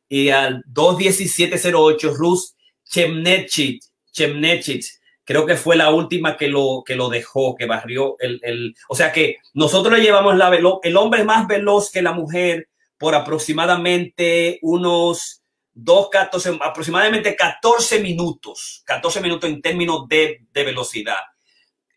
[0.08, 4.97] Y al 2.17.08, Rus Chemnechit, Chemnechit
[5.28, 8.94] creo que fue la última que lo, que lo dejó, que barrió el, el o
[8.94, 13.14] sea que nosotros le llevamos la velo, el hombre más veloz que la mujer por
[13.14, 15.42] aproximadamente unos
[15.74, 21.20] dos, 14, aproximadamente 14 minutos, 14 minutos en términos de, de velocidad.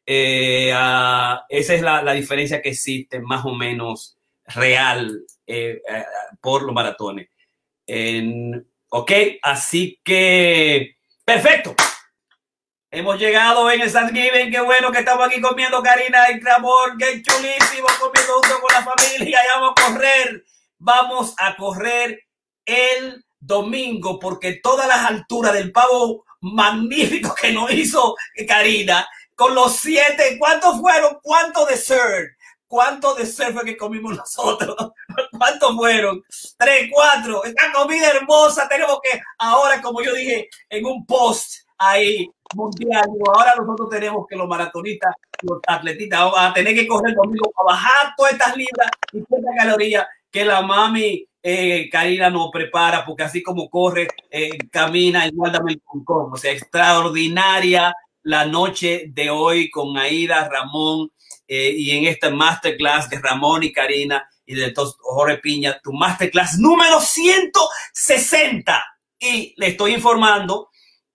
[0.06, 4.18] Eh, esa es la, la, diferencia que existe más o menos
[4.48, 6.04] real eh, eh,
[6.42, 7.30] por los maratones.
[7.88, 9.12] En, ok,
[9.42, 11.74] así que perfecto.
[12.94, 17.24] Hemos llegado en el Thanksgiving, qué bueno que estamos aquí comiendo Karina y Ramón, qué
[17.24, 20.46] chulísimo, comiendo junto con la familia y vamos a correr,
[20.78, 22.20] vamos a correr
[22.66, 28.14] el domingo porque todas las alturas del pavo magnífico que nos hizo
[28.46, 31.18] Karina, con los siete, ¿cuántos fueron?
[31.24, 32.36] ¿Cuántos dessert?
[32.68, 34.76] ¿Cuántos dessert fue que comimos nosotros?
[35.38, 36.22] ¿Cuántos fueron?
[36.58, 37.44] Tres, cuatro.
[37.46, 38.68] Esta comida hermosa.
[38.68, 43.10] Tenemos que ahora, como yo dije en un post ahí mundial.
[43.28, 47.76] ahora nosotros tenemos que los maratonistas, los atletitas, vamos a tener que correr conmigo para
[47.76, 53.24] bajar todas estas libras y estas calorías que la mami eh, Karina nos prepara, porque
[53.24, 56.32] así como corre, eh, camina y guárdame el concón.
[56.32, 61.12] O sea, extraordinaria la noche de hoy con Aida, Ramón
[61.48, 66.60] eh, y en esta masterclass de Ramón y Karina y de Jorge Piña, tu masterclass
[66.60, 68.86] número 160.
[69.20, 70.71] Y le estoy informando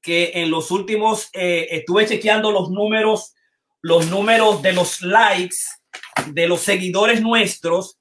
[0.07, 3.35] que en los últimos, eh, estuve chequeando los números,
[3.83, 5.57] los números de los likes
[6.29, 7.99] de los seguidores nuestros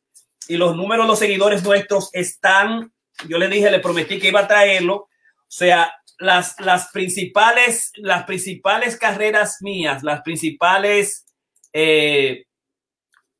[0.47, 2.93] y los números de los seguidores nuestros están,
[3.27, 5.09] yo le dije, le prometí que iba a traerlo, o
[5.47, 11.25] sea, las, las principales, las principales carreras mías, las principales
[11.73, 12.45] eh,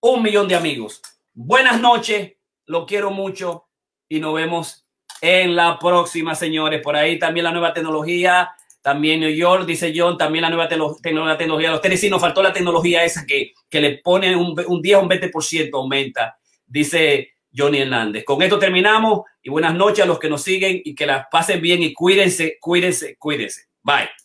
[0.00, 1.02] un millón de amigos.
[1.34, 2.34] Buenas noches,
[2.66, 3.64] lo quiero mucho
[4.06, 4.86] y nos vemos
[5.22, 6.82] en la próxima, señores.
[6.82, 8.50] Por ahí también la nueva tecnología,
[8.82, 11.70] también New York, dice John, también la nueva tecnología.
[11.70, 14.98] Los tenis, sí, nos faltó la tecnología esa que, que le pone un, un 10
[14.98, 18.24] o un 20% aumenta, dice Johnny Hernández.
[18.24, 21.62] Con esto terminamos y buenas noches a los que nos siguen y que las pasen
[21.62, 23.68] bien y cuídense, cuídense, cuídense.
[23.82, 24.21] Bye.